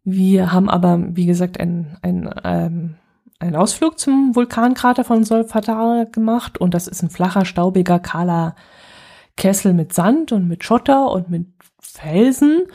Wir 0.04 0.52
haben 0.52 0.68
aber, 0.68 1.00
wie 1.16 1.24
gesagt, 1.24 1.58
einen 1.58 1.96
ähm, 2.02 2.96
ein 3.38 3.56
Ausflug 3.56 3.98
zum 3.98 4.36
Vulkankrater 4.36 5.04
von 5.04 5.24
Solfatara 5.24 6.04
gemacht. 6.04 6.58
Und 6.58 6.74
das 6.74 6.86
ist 6.86 7.00
ein 7.02 7.08
flacher, 7.08 7.46
staubiger, 7.46 7.98
kahler 7.98 8.56
Kessel 9.38 9.72
mit 9.72 9.94
Sand 9.94 10.32
und 10.32 10.46
mit 10.46 10.62
Schotter 10.62 11.10
und 11.10 11.30
mit 11.30 11.46
Felsen. 11.80 12.66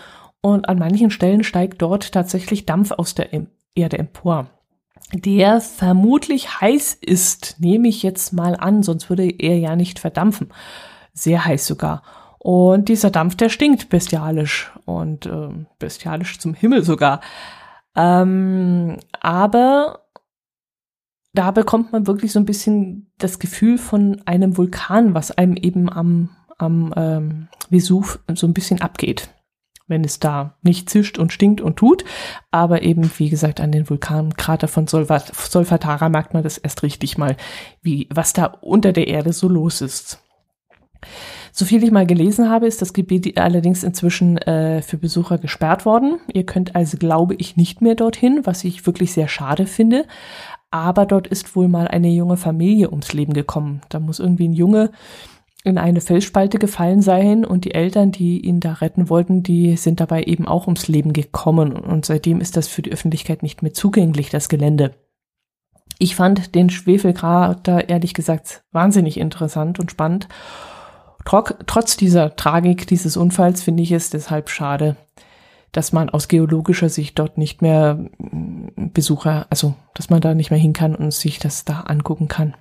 Und 0.42 0.68
an 0.68 0.80
manchen 0.80 1.12
Stellen 1.12 1.44
steigt 1.44 1.80
dort 1.84 2.12
tatsächlich 2.12 2.66
Dampf 2.66 2.90
aus 2.90 3.14
der 3.14 3.30
Erde 3.76 4.00
empor 4.00 4.50
der 5.14 5.62
vermutlich 5.62 6.62
heiß 6.62 6.98
ist, 7.02 7.58
nehme 7.60 7.88
ich 7.88 8.04
jetzt 8.04 8.34
mal 8.34 8.56
an, 8.56 8.84
sonst 8.84 9.10
würde 9.10 9.30
er 9.30 9.58
ja 9.58 9.76
nicht 9.76 10.00
verdampfen. 10.00 10.50
Sehr 11.14 11.46
heiß 11.46 11.66
sogar. 11.68 12.04
Und 12.40 12.90
dieser 12.90 13.12
Dampf, 13.12 13.36
der 13.36 13.50
stinkt 13.50 13.90
bestialisch 13.90 14.72
und 14.86 15.26
äh, 15.26 15.50
bestialisch 15.80 16.40
zum 16.40 16.54
Himmel 16.54 16.84
sogar. 16.84 17.22
Ähm, 17.96 18.98
aber 19.20 20.08
da 21.34 21.52
bekommt 21.52 21.92
man 21.92 22.08
wirklich 22.08 22.32
so 22.32 22.40
ein 22.40 22.46
bisschen 22.46 23.12
das 23.18 23.40
Gefühl 23.40 23.78
von 23.78 24.22
einem 24.26 24.58
Vulkan, 24.58 25.14
was 25.14 25.32
einem 25.32 25.56
eben 25.56 25.92
am, 25.92 26.30
am 26.58 26.94
ähm, 26.96 27.48
Vesuv 27.70 28.20
so 28.34 28.48
ein 28.48 28.54
bisschen 28.54 28.82
abgeht 28.82 29.30
wenn 29.92 30.04
es 30.04 30.20
da 30.20 30.56
nicht 30.64 30.90
zischt 30.90 31.20
und 31.20 31.32
stinkt 31.32 31.62
und 31.62 31.76
tut. 31.76 32.04
Aber 32.50 32.82
eben, 32.82 33.12
wie 33.18 33.30
gesagt, 33.30 33.62
an 33.62 33.72
den 33.72 33.88
Vulkankrater 33.88 34.68
von 34.68 34.88
Solfatara 34.88 36.10
merkt 36.10 36.34
man 36.34 36.42
das 36.42 36.58
erst 36.58 36.82
richtig 36.82 37.20
mal, 37.20 37.38
wie, 37.84 38.08
was 38.12 38.34
da 38.34 38.46
unter 38.46 38.94
der 38.94 39.08
Erde 39.08 39.34
so 39.34 39.48
los 39.48 39.82
ist. 39.82 40.20
So 41.52 41.66
viel 41.66 41.84
ich 41.84 41.92
mal 41.92 42.06
gelesen 42.06 42.50
habe, 42.50 42.66
ist 42.66 42.82
das 42.82 42.94
Gebiet 42.94 43.38
allerdings 43.38 43.84
inzwischen 43.84 44.38
äh, 44.38 44.82
für 44.82 44.98
Besucher 44.98 45.38
gesperrt 45.38 45.86
worden. 45.86 46.20
Ihr 46.32 46.46
könnt 46.46 46.76
also, 46.76 46.98
glaube 46.98 47.36
ich, 47.36 47.58
nicht 47.58 47.82
mehr 47.82 47.96
dorthin, 47.96 48.42
was 48.46 48.64
ich 48.64 48.86
wirklich 48.86 49.12
sehr 49.12 49.28
schade 49.28 49.66
finde. 49.66 50.06
Aber 50.70 51.06
dort 51.06 51.28
ist 51.28 51.54
wohl 51.56 51.68
mal 51.68 51.90
eine 51.90 52.08
junge 52.08 52.38
Familie 52.38 52.90
ums 52.90 53.12
Leben 53.12 53.34
gekommen. 53.34 53.82
Da 53.90 54.00
muss 54.00 54.20
irgendwie 54.20 54.48
ein 54.48 54.54
Junge 54.54 54.92
in 55.64 55.78
eine 55.78 56.02
Felsspalte 56.02 56.58
gefallen 56.58 57.02
sein 57.02 57.46
und 57.46 57.66
die 57.66 57.74
Eltern, 57.74 58.12
die 58.12 58.40
ihn 58.40 58.60
da 58.60 58.74
retten 58.74 59.10
wollten, 59.10 59.44
die 59.44 59.78
sind 59.78 60.00
dabei 60.00 60.24
eben 60.24 60.48
auch 60.48 60.66
ums 60.66 60.88
Leben 60.88 61.14
gekommen 61.14 61.74
und 61.74 62.06
seitdem 62.06 62.42
ist 62.42 62.58
das 62.58 62.68
für 62.68 62.82
die 62.82 62.92
Öffentlichkeit 62.92 63.44
nicht 63.44 63.62
mehr 63.62 63.74
zugänglich, 63.74 64.30
das 64.30 64.50
Gelände. 64.50 64.96
Ich 66.00 66.16
fand 66.16 66.56
den 66.56 66.72
Schwefelkrater 66.72 67.90
ehrlich 67.90 68.16
gesagt 68.16 68.64
wahnsinnig 68.72 69.20
interessant 69.20 69.80
und 69.80 69.92
spannend. 69.92 70.28
Trotz 71.24 71.96
dieser 71.96 72.36
Tragik 72.36 72.88
dieses 72.88 73.16
Unfalls 73.16 73.62
finde 73.62 73.84
ich 73.84 73.92
es 73.92 74.10
deshalb 74.10 74.50
schade, 74.50 74.96
dass 75.72 75.94
man 75.94 76.10
aus 76.10 76.28
geologischer 76.28 76.90
Sicht 76.90 77.20
dort 77.20 77.38
nicht 77.38 77.62
mehr 77.62 78.10
mm, 78.18 78.90
Besucher, 78.94 79.46
also 79.52 79.76
dass 79.94 80.10
man 80.10 80.22
da 80.22 80.34
nicht 80.34 80.50
mehr 80.50 80.60
hin 80.60 80.74
kann 80.74 80.96
und 80.96 81.14
sich 81.14 81.38
das 81.38 81.66
da 81.66 81.82
angucken 81.82 82.28
kann. 82.28 82.56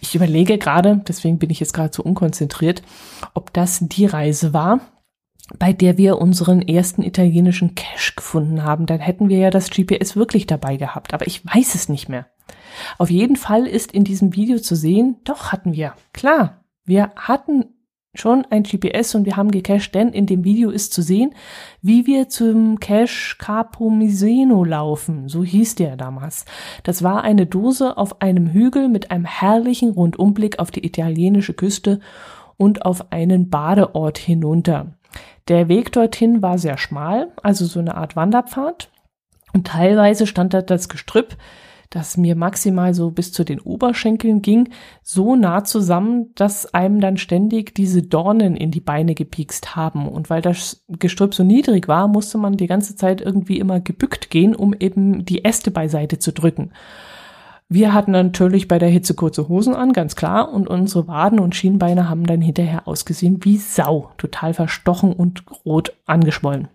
Ich 0.00 0.14
überlege 0.14 0.58
gerade, 0.58 1.00
deswegen 1.08 1.38
bin 1.38 1.50
ich 1.50 1.60
jetzt 1.60 1.72
gerade 1.72 1.94
so 1.94 2.02
unkonzentriert, 2.02 2.82
ob 3.34 3.52
das 3.52 3.80
die 3.80 4.06
Reise 4.06 4.52
war, 4.52 4.80
bei 5.58 5.72
der 5.72 5.98
wir 5.98 6.18
unseren 6.18 6.62
ersten 6.62 7.02
italienischen 7.02 7.74
Cache 7.74 8.14
gefunden 8.16 8.62
haben. 8.64 8.86
Dann 8.86 9.00
hätten 9.00 9.28
wir 9.28 9.38
ja 9.38 9.50
das 9.50 9.70
GPS 9.70 10.16
wirklich 10.16 10.46
dabei 10.46 10.76
gehabt, 10.76 11.14
aber 11.14 11.26
ich 11.26 11.44
weiß 11.44 11.74
es 11.74 11.88
nicht 11.88 12.08
mehr. 12.08 12.26
Auf 12.98 13.10
jeden 13.10 13.36
Fall 13.36 13.66
ist 13.66 13.92
in 13.92 14.04
diesem 14.04 14.34
Video 14.34 14.58
zu 14.58 14.74
sehen, 14.74 15.16
doch 15.24 15.52
hatten 15.52 15.72
wir, 15.72 15.94
klar, 16.12 16.64
wir 16.84 17.12
hatten 17.16 17.73
schon 18.14 18.46
ein 18.50 18.62
GPS 18.62 19.14
und 19.14 19.26
wir 19.26 19.36
haben 19.36 19.50
gecached, 19.50 19.94
denn 19.94 20.10
in 20.10 20.26
dem 20.26 20.44
Video 20.44 20.70
ist 20.70 20.92
zu 20.92 21.02
sehen, 21.02 21.34
wie 21.82 22.06
wir 22.06 22.28
zum 22.28 22.80
Cache 22.80 23.36
Capo 23.38 23.90
Miseno 23.90 24.64
laufen. 24.64 25.28
So 25.28 25.44
hieß 25.44 25.74
der 25.74 25.96
damals. 25.96 26.44
Das 26.82 27.02
war 27.02 27.22
eine 27.22 27.46
Dose 27.46 27.96
auf 27.96 28.20
einem 28.22 28.52
Hügel 28.52 28.88
mit 28.88 29.10
einem 29.10 29.24
herrlichen 29.24 29.90
Rundumblick 29.90 30.58
auf 30.58 30.70
die 30.70 30.86
italienische 30.86 31.54
Küste 31.54 32.00
und 32.56 32.84
auf 32.84 33.12
einen 33.12 33.50
Badeort 33.50 34.18
hinunter. 34.18 34.94
Der 35.48 35.68
Weg 35.68 35.92
dorthin 35.92 36.42
war 36.42 36.58
sehr 36.58 36.78
schmal, 36.78 37.32
also 37.42 37.66
so 37.66 37.80
eine 37.80 37.96
Art 37.96 38.16
Wanderpfad. 38.16 38.90
Und 39.52 39.66
teilweise 39.66 40.26
stand 40.26 40.54
da 40.54 40.62
das 40.62 40.88
Gestrüpp 40.88 41.36
das 41.94 42.16
mir 42.16 42.34
maximal 42.34 42.92
so 42.92 43.10
bis 43.10 43.32
zu 43.32 43.44
den 43.44 43.60
Oberschenkeln 43.60 44.42
ging, 44.42 44.70
so 45.02 45.36
nah 45.36 45.62
zusammen, 45.62 46.32
dass 46.34 46.74
einem 46.74 47.00
dann 47.00 47.16
ständig 47.16 47.74
diese 47.74 48.02
Dornen 48.02 48.56
in 48.56 48.72
die 48.72 48.80
Beine 48.80 49.14
gepiekst 49.14 49.76
haben. 49.76 50.08
Und 50.08 50.28
weil 50.28 50.42
das 50.42 50.84
Gestrüpp 50.88 51.34
so 51.34 51.44
niedrig 51.44 51.86
war, 51.86 52.08
musste 52.08 52.36
man 52.36 52.56
die 52.56 52.66
ganze 52.66 52.96
Zeit 52.96 53.20
irgendwie 53.20 53.58
immer 53.58 53.78
gebückt 53.78 54.30
gehen, 54.30 54.56
um 54.56 54.74
eben 54.74 55.24
die 55.24 55.44
Äste 55.44 55.70
beiseite 55.70 56.18
zu 56.18 56.32
drücken. 56.32 56.72
Wir 57.68 57.94
hatten 57.94 58.10
natürlich 58.10 58.68
bei 58.68 58.78
der 58.78 58.90
Hitze 58.90 59.14
kurze 59.14 59.48
Hosen 59.48 59.74
an, 59.74 59.92
ganz 59.92 60.16
klar, 60.16 60.52
und 60.52 60.68
unsere 60.68 61.06
Waden 61.06 61.38
und 61.38 61.54
Schienbeine 61.54 62.08
haben 62.08 62.26
dann 62.26 62.40
hinterher 62.40 62.86
ausgesehen 62.86 63.44
wie 63.44 63.56
Sau, 63.56 64.10
total 64.18 64.52
verstochen 64.52 65.12
und 65.12 65.44
rot 65.64 65.92
angeschwollen. 66.06 66.68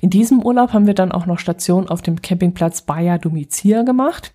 In 0.00 0.10
diesem 0.10 0.44
Urlaub 0.44 0.72
haben 0.72 0.86
wir 0.86 0.94
dann 0.94 1.12
auch 1.12 1.26
noch 1.26 1.38
Station 1.38 1.88
auf 1.88 2.02
dem 2.02 2.22
Campingplatz 2.22 2.82
Baia 2.82 3.18
Domizia 3.18 3.82
gemacht. 3.82 4.32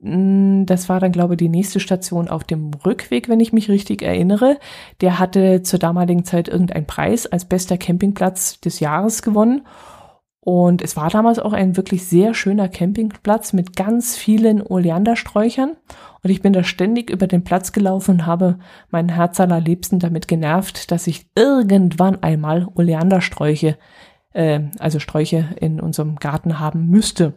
Mm, 0.00 0.64
das 0.66 0.88
war 0.88 1.00
dann, 1.00 1.12
glaube 1.12 1.34
ich, 1.34 1.38
die 1.38 1.48
nächste 1.48 1.80
Station 1.80 2.28
auf 2.28 2.44
dem 2.44 2.72
Rückweg, 2.84 3.28
wenn 3.28 3.40
ich 3.40 3.52
mich 3.52 3.68
richtig 3.68 4.02
erinnere. 4.02 4.58
Der 5.00 5.18
hatte 5.18 5.62
zur 5.62 5.78
damaligen 5.78 6.24
Zeit 6.24 6.48
irgendeinen 6.48 6.86
Preis 6.86 7.26
als 7.26 7.44
bester 7.44 7.78
Campingplatz 7.78 8.60
des 8.60 8.80
Jahres 8.80 9.22
gewonnen. 9.22 9.62
Und 10.44 10.82
es 10.82 10.96
war 10.96 11.08
damals 11.08 11.38
auch 11.38 11.52
ein 11.52 11.76
wirklich 11.76 12.04
sehr 12.04 12.34
schöner 12.34 12.68
Campingplatz 12.68 13.52
mit 13.52 13.76
ganz 13.76 14.16
vielen 14.16 14.60
Oleandersträuchern. 14.60 15.76
Und 16.24 16.30
ich 16.30 16.42
bin 16.42 16.52
da 16.52 16.64
ständig 16.64 17.10
über 17.10 17.28
den 17.28 17.44
Platz 17.44 17.70
gelaufen 17.70 18.16
und 18.16 18.26
habe 18.26 18.58
meinen 18.90 19.08
Herz 19.08 19.38
allerliebsten 19.38 20.00
damit 20.00 20.26
genervt, 20.26 20.90
dass 20.90 21.06
ich 21.06 21.26
irgendwann 21.36 22.24
einmal 22.24 22.66
Oleandersträuche 22.74 23.78
äh, 24.32 24.60
also 24.78 24.98
Sträuche 24.98 25.48
in 25.60 25.80
unserem 25.80 26.16
Garten 26.16 26.58
haben 26.58 26.88
müsste. 26.88 27.34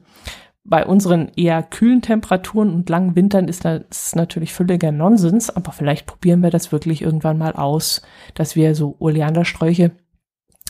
Bei 0.68 0.86
unseren 0.86 1.30
eher 1.36 1.62
kühlen 1.62 2.02
Temperaturen 2.02 2.74
und 2.74 2.90
langen 2.90 3.16
Wintern 3.16 3.48
ist 3.48 3.66
das 3.66 4.16
natürlich 4.16 4.52
völliger 4.52 4.92
Nonsens, 4.92 5.56
aber 5.56 5.72
vielleicht 5.72 6.08
probieren 6.08 6.42
wir 6.42 6.50
das 6.50 6.72
wirklich 6.72 7.04
irgendwann 7.04 7.38
mal 7.38 7.54
aus, 7.54 8.02
dass 8.34 8.56
wir 8.56 8.74
so 8.74 8.96
Oleandersträuche 9.00 9.92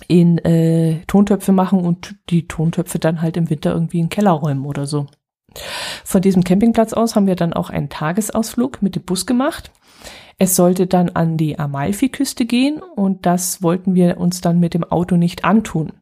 in 0.09 0.37
äh, 0.39 0.99
Tontöpfe 1.07 1.53
machen 1.53 1.79
und 1.79 2.15
die 2.29 2.47
Tontöpfe 2.47 2.99
dann 2.99 3.21
halt 3.21 3.37
im 3.37 3.49
Winter 3.49 3.71
irgendwie 3.71 3.99
in 3.99 4.09
Keller 4.09 4.31
räumen 4.31 4.65
oder 4.65 4.85
so. 4.85 5.07
Von 6.03 6.21
diesem 6.21 6.43
Campingplatz 6.43 6.91
aus 6.91 7.15
haben 7.15 7.27
wir 7.27 7.35
dann 7.35 7.53
auch 7.53 7.69
einen 7.69 7.87
Tagesausflug 7.87 8.81
mit 8.81 8.95
dem 8.95 9.03
Bus 9.03 9.25
gemacht. 9.25 9.71
Es 10.37 10.55
sollte 10.55 10.85
dann 10.85 11.09
an 11.09 11.37
die 11.37 11.57
Amalfiküste 11.57 12.45
gehen 12.45 12.81
und 12.81 13.25
das 13.25 13.61
wollten 13.61 13.95
wir 13.95 14.17
uns 14.17 14.41
dann 14.41 14.59
mit 14.59 14.73
dem 14.73 14.83
Auto 14.83 15.15
nicht 15.15 15.45
antun. 15.45 15.93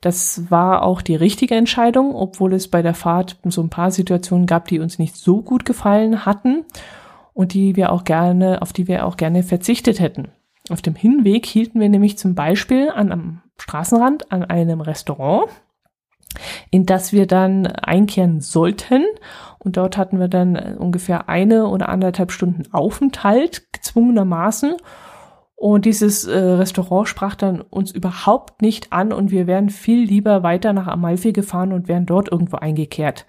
Das 0.00 0.50
war 0.50 0.82
auch 0.82 1.02
die 1.02 1.16
richtige 1.16 1.54
Entscheidung, 1.54 2.14
obwohl 2.14 2.52
es 2.54 2.68
bei 2.68 2.82
der 2.82 2.94
Fahrt 2.94 3.38
so 3.44 3.62
ein 3.62 3.70
paar 3.70 3.90
Situationen 3.90 4.46
gab, 4.46 4.68
die 4.68 4.78
uns 4.78 4.98
nicht 4.98 5.16
so 5.16 5.42
gut 5.42 5.64
gefallen 5.64 6.26
hatten 6.26 6.64
und 7.32 7.54
die 7.54 7.76
wir 7.76 7.92
auch 7.92 8.04
gerne, 8.04 8.62
auf 8.62 8.72
die 8.72 8.86
wir 8.86 9.06
auch 9.06 9.16
gerne 9.16 9.42
verzichtet 9.42 10.00
hätten. 10.00 10.28
Auf 10.70 10.82
dem 10.82 10.94
Hinweg 10.94 11.44
hielten 11.44 11.80
wir 11.80 11.88
nämlich 11.88 12.16
zum 12.16 12.34
Beispiel 12.34 12.90
an 12.90 13.12
am 13.12 13.42
Straßenrand 13.58 14.32
an 14.32 14.44
einem 14.44 14.80
Restaurant, 14.80 15.50
in 16.70 16.86
das 16.86 17.12
wir 17.12 17.26
dann 17.26 17.66
einkehren 17.66 18.40
sollten 18.40 19.04
und 19.64 19.76
dort 19.76 19.96
hatten 19.96 20.20
wir 20.20 20.28
dann 20.28 20.56
äh, 20.56 20.74
ungefähr 20.78 21.28
eine 21.28 21.66
oder 21.66 21.88
anderthalb 21.88 22.32
Stunden 22.32 22.64
Aufenthalt, 22.72 23.72
gezwungenermaßen. 23.72 24.76
Und 25.56 25.84
dieses 25.86 26.26
äh, 26.26 26.36
Restaurant 26.36 27.08
sprach 27.08 27.34
dann 27.34 27.60
uns 27.62 27.90
überhaupt 27.90 28.60
nicht 28.60 28.92
an 28.92 29.12
und 29.12 29.30
wir 29.30 29.46
wären 29.46 29.70
viel 29.70 30.04
lieber 30.04 30.42
weiter 30.42 30.72
nach 30.72 30.88
Amalfi 30.88 31.32
gefahren 31.32 31.72
und 31.72 31.88
wären 31.88 32.06
dort 32.06 32.30
irgendwo 32.30 32.56
eingekehrt. 32.56 33.24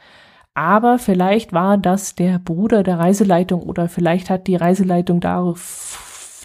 Aber 0.54 1.00
vielleicht 1.00 1.54
war 1.54 1.78
das 1.78 2.15
der 2.15 2.39
Bruder 2.39 2.84
der 2.84 3.00
Reiseleitung 3.00 3.63
oder 3.63 3.88
vielleicht 3.88 4.30
hat 4.30 4.48
die 4.48 4.56
Reiseleitung 4.56 5.19
da 5.19 5.54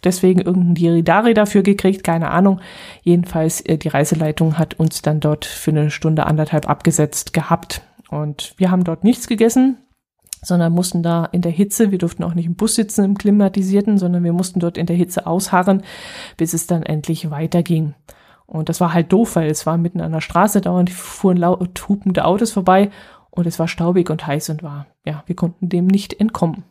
deswegen 0.05 0.41
irgendein 0.41 0.75
Diridari 0.75 1.35
dafür 1.35 1.63
gekriegt, 1.63 2.05
keine 2.05 2.31
Ahnung. 2.31 2.61
Jedenfalls, 3.03 3.61
äh, 3.63 3.79
die 3.79 3.89
Reiseleitung 3.89 4.59
hat 4.59 4.75
uns 4.75 5.03
dann 5.03 5.21
dort 5.21 5.45
für 5.45 5.71
eine 5.71 5.91
Stunde 5.91 6.27
anderthalb 6.27 6.69
abgesetzt 6.69 7.33
gehabt. 7.33 7.83
Und 8.11 8.55
wir 8.57 8.71
haben 8.71 8.85
dort 8.85 9.05
nichts 9.05 9.29
gegessen, 9.29 9.79
sondern 10.43 10.73
mussten 10.73 11.03
da 11.03 11.27
in 11.27 11.43
der 11.43 11.53
Hitze, 11.53 11.93
wir 11.93 11.99
durften 11.99 12.25
auch 12.25 12.35
nicht 12.35 12.47
im 12.47 12.57
Bus 12.57 12.75
sitzen 12.75 13.05
im 13.05 13.17
klimatisierten, 13.17 13.99
sondern 13.99 14.25
wir 14.25 14.33
mussten 14.33 14.59
dort 14.59 14.77
in 14.77 14.87
der 14.87 14.97
Hitze 14.97 15.27
ausharren, 15.27 15.83
bis 16.37 16.53
es 16.53 16.67
dann 16.67 16.83
endlich 16.83 17.31
weiterging. 17.31 17.95
Und 18.47 18.69
das 18.69 18.81
war 18.81 18.93
halt 18.93 19.13
doof, 19.13 19.37
weil 19.37 19.49
es 19.49 19.65
war 19.65 19.79
mitten 19.79 20.01
an 20.01 20.11
der 20.11 20.21
Straße, 20.21 20.61
dauernd 20.61 20.91
fuhren 20.91 21.37
laut 21.37 21.89
hupende 21.89 22.25
Autos 22.25 22.51
vorbei 22.51 22.91
und 23.31 23.47
es 23.47 23.61
war 23.61 23.69
staubig 23.69 24.11
und 24.11 24.27
heiß 24.27 24.51
und 24.51 24.65
war, 24.65 24.87
ja, 25.07 25.23
wir 25.27 25.37
konnten 25.37 25.69
dem 25.69 25.87
nicht 25.87 26.19
entkommen. 26.19 26.65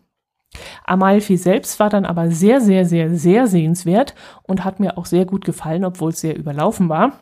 Amalfi 0.83 1.37
selbst 1.37 1.79
war 1.79 1.89
dann 1.89 2.05
aber 2.05 2.31
sehr, 2.31 2.59
sehr, 2.59 2.83
sehr, 2.83 3.15
sehr 3.15 3.47
sehenswert 3.47 4.13
und 4.43 4.65
hat 4.65 4.81
mir 4.81 4.97
auch 4.97 5.05
sehr 5.05 5.25
gut 5.25 5.45
gefallen, 5.45 5.85
obwohl 5.85 6.09
es 6.09 6.19
sehr 6.19 6.37
überlaufen 6.37 6.89
war. 6.89 7.13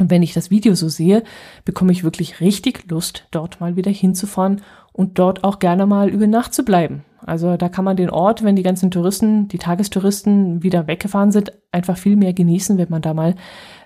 Und 0.00 0.10
wenn 0.10 0.22
ich 0.22 0.32
das 0.32 0.50
Video 0.50 0.74
so 0.74 0.88
sehe, 0.88 1.22
bekomme 1.66 1.92
ich 1.92 2.02
wirklich 2.02 2.40
richtig 2.40 2.90
Lust, 2.90 3.26
dort 3.30 3.60
mal 3.60 3.76
wieder 3.76 3.90
hinzufahren 3.90 4.62
und 4.92 5.18
dort 5.18 5.44
auch 5.44 5.58
gerne 5.58 5.84
mal 5.86 6.08
über 6.08 6.26
Nacht 6.26 6.54
zu 6.54 6.64
bleiben. 6.64 7.04
Also 7.24 7.58
da 7.58 7.68
kann 7.68 7.84
man 7.84 7.98
den 7.98 8.08
Ort, 8.08 8.42
wenn 8.42 8.56
die 8.56 8.62
ganzen 8.62 8.90
Touristen, 8.90 9.46
die 9.48 9.58
Tagestouristen 9.58 10.62
wieder 10.62 10.86
weggefahren 10.86 11.32
sind, 11.32 11.52
einfach 11.70 11.98
viel 11.98 12.16
mehr 12.16 12.32
genießen, 12.32 12.78
wenn 12.78 12.88
man 12.88 13.02
da 13.02 13.12
mal 13.12 13.34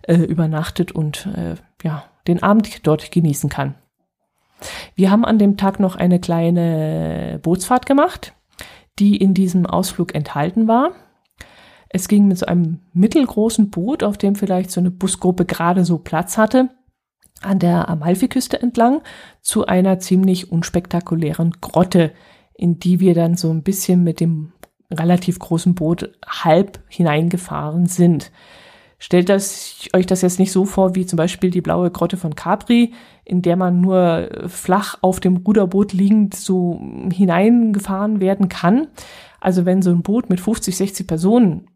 äh, 0.02 0.14
übernachtet 0.14 0.92
und 0.92 1.28
äh, 1.36 1.56
ja, 1.82 2.04
den 2.28 2.42
Abend 2.44 2.86
dort 2.86 3.10
genießen 3.10 3.50
kann. 3.50 3.74
Wir 4.94 5.10
haben 5.10 5.24
an 5.24 5.38
dem 5.38 5.56
Tag 5.56 5.80
noch 5.80 5.96
eine 5.96 6.20
kleine 6.20 7.40
Bootsfahrt 7.42 7.86
gemacht, 7.86 8.34
die 9.00 9.16
in 9.16 9.34
diesem 9.34 9.66
Ausflug 9.66 10.14
enthalten 10.14 10.68
war. 10.68 10.92
Es 11.88 12.08
ging 12.08 12.26
mit 12.28 12.38
so 12.38 12.46
einem 12.46 12.80
mittelgroßen 12.92 13.70
Boot, 13.70 14.02
auf 14.02 14.18
dem 14.18 14.34
vielleicht 14.34 14.70
so 14.70 14.80
eine 14.80 14.90
Busgruppe 14.90 15.44
gerade 15.44 15.84
so 15.84 15.98
Platz 15.98 16.36
hatte, 16.36 16.70
an 17.40 17.58
der 17.58 17.88
Amalfiküste 17.88 18.60
entlang 18.60 19.02
zu 19.40 19.66
einer 19.66 19.98
ziemlich 19.98 20.50
unspektakulären 20.50 21.52
Grotte, 21.60 22.12
in 22.54 22.78
die 22.78 23.00
wir 23.00 23.14
dann 23.14 23.36
so 23.36 23.50
ein 23.50 23.62
bisschen 23.62 24.02
mit 24.02 24.20
dem 24.20 24.52
relativ 24.90 25.38
großen 25.38 25.74
Boot 25.74 26.12
halb 26.26 26.80
hineingefahren 26.88 27.86
sind. 27.86 28.30
Stellt 28.98 29.28
das, 29.28 29.88
euch 29.92 30.06
das 30.06 30.22
jetzt 30.22 30.38
nicht 30.38 30.52
so 30.52 30.64
vor 30.64 30.94
wie 30.94 31.04
zum 31.04 31.16
Beispiel 31.16 31.50
die 31.50 31.60
blaue 31.60 31.90
Grotte 31.90 32.16
von 32.16 32.34
Capri, 32.34 32.94
in 33.24 33.42
der 33.42 33.56
man 33.56 33.80
nur 33.80 34.30
flach 34.46 34.98
auf 35.02 35.20
dem 35.20 35.38
Ruderboot 35.38 35.92
liegend 35.92 36.34
so 36.34 36.80
hineingefahren 37.12 38.20
werden 38.20 38.48
kann. 38.48 38.86
Also 39.40 39.66
wenn 39.66 39.82
so 39.82 39.90
ein 39.90 40.02
Boot 40.02 40.30
mit 40.30 40.40
50, 40.40 40.76
60 40.76 41.06
Personen 41.06 41.68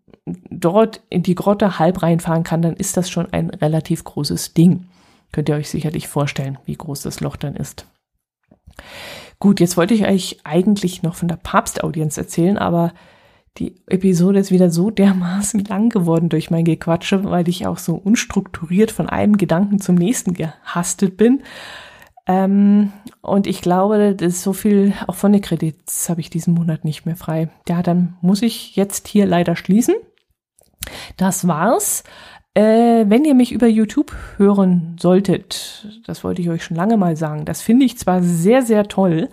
dort 0.51 1.03
in 1.11 1.23
die 1.23 1.35
Grotte 1.35 1.79
halb 1.79 2.03
reinfahren 2.03 2.45
kann, 2.45 2.63
dann 2.63 2.75
ist 2.75 2.97
das 2.97 3.11
schon 3.11 3.33
ein 3.33 3.51
relativ 3.51 4.05
großes 4.05 4.55
Ding. 4.55 4.87
Könnt 5.33 5.49
ihr 5.49 5.57
euch 5.57 5.69
sicherlich 5.69 6.09
vorstellen, 6.09 6.59
wie 6.65 6.77
groß 6.77 7.03
das 7.03 7.21
Loch 7.21 7.37
dann 7.37 7.57
ist. 7.57 7.87
Gut, 9.39 9.61
jetzt 9.61 9.77
wollte 9.77 9.95
ich 9.95 10.07
euch 10.07 10.39
eigentlich 10.45 11.03
noch 11.03 11.15
von 11.15 11.29
der 11.29 11.37
Papstaudienz 11.37 12.17
erzählen, 12.17 12.59
aber 12.59 12.93
die 13.59 13.75
Episode 13.87 14.39
ist 14.39 14.51
wieder 14.51 14.71
so 14.71 14.91
dermaßen 14.91 15.65
lang 15.65 15.89
geworden 15.89 16.29
durch 16.29 16.51
mein 16.51 16.65
Gequatsche, 16.65 17.25
weil 17.25 17.49
ich 17.49 17.67
auch 17.67 17.79
so 17.79 17.97
unstrukturiert 17.97 18.91
von 18.91 19.09
einem 19.09 19.37
Gedanken 19.37 19.81
zum 19.81 19.97
nächsten 19.97 20.35
gehastet 20.35 21.17
bin. 21.17 21.43
Ähm, 22.27 22.93
und 23.21 23.47
ich 23.47 23.63
glaube, 23.63 24.15
das 24.15 24.35
ist 24.35 24.43
so 24.43 24.53
viel, 24.53 24.93
auch 25.07 25.15
von 25.15 25.33
den 25.33 25.41
Kredits 25.41 26.09
habe 26.09 26.21
ich 26.21 26.31
diesen 26.31 26.55
Monat 26.55 26.85
nicht 26.85 27.07
mehr 27.07 27.17
frei. 27.17 27.49
Ja, 27.69 27.83
dann 27.83 28.17
muss 28.21 28.43
ich 28.43 28.77
jetzt 28.77 29.09
hier 29.09 29.27
leider 29.27 29.57
schließen. 29.57 29.95
Das 31.17 31.47
war's. 31.47 32.05
Äh, 32.55 33.05
wenn 33.09 33.25
ihr 33.25 33.35
mich 33.35 33.53
über 33.53 33.67
YouTube 33.67 34.15
hören 34.37 34.97
solltet, 34.99 36.03
das 36.07 36.25
wollte 36.25 36.43
ich 36.43 36.51
euch 36.51 36.65
schon 36.65 36.77
lange 36.77 36.97
mal 36.97 37.17
sagen, 37.17 37.45
das 37.45 37.63
finde 37.63 37.85
ich 37.85 37.99
zwar 37.99 38.23
sehr, 38.23 38.63
sehr 38.63 38.89
toll, 38.89 39.29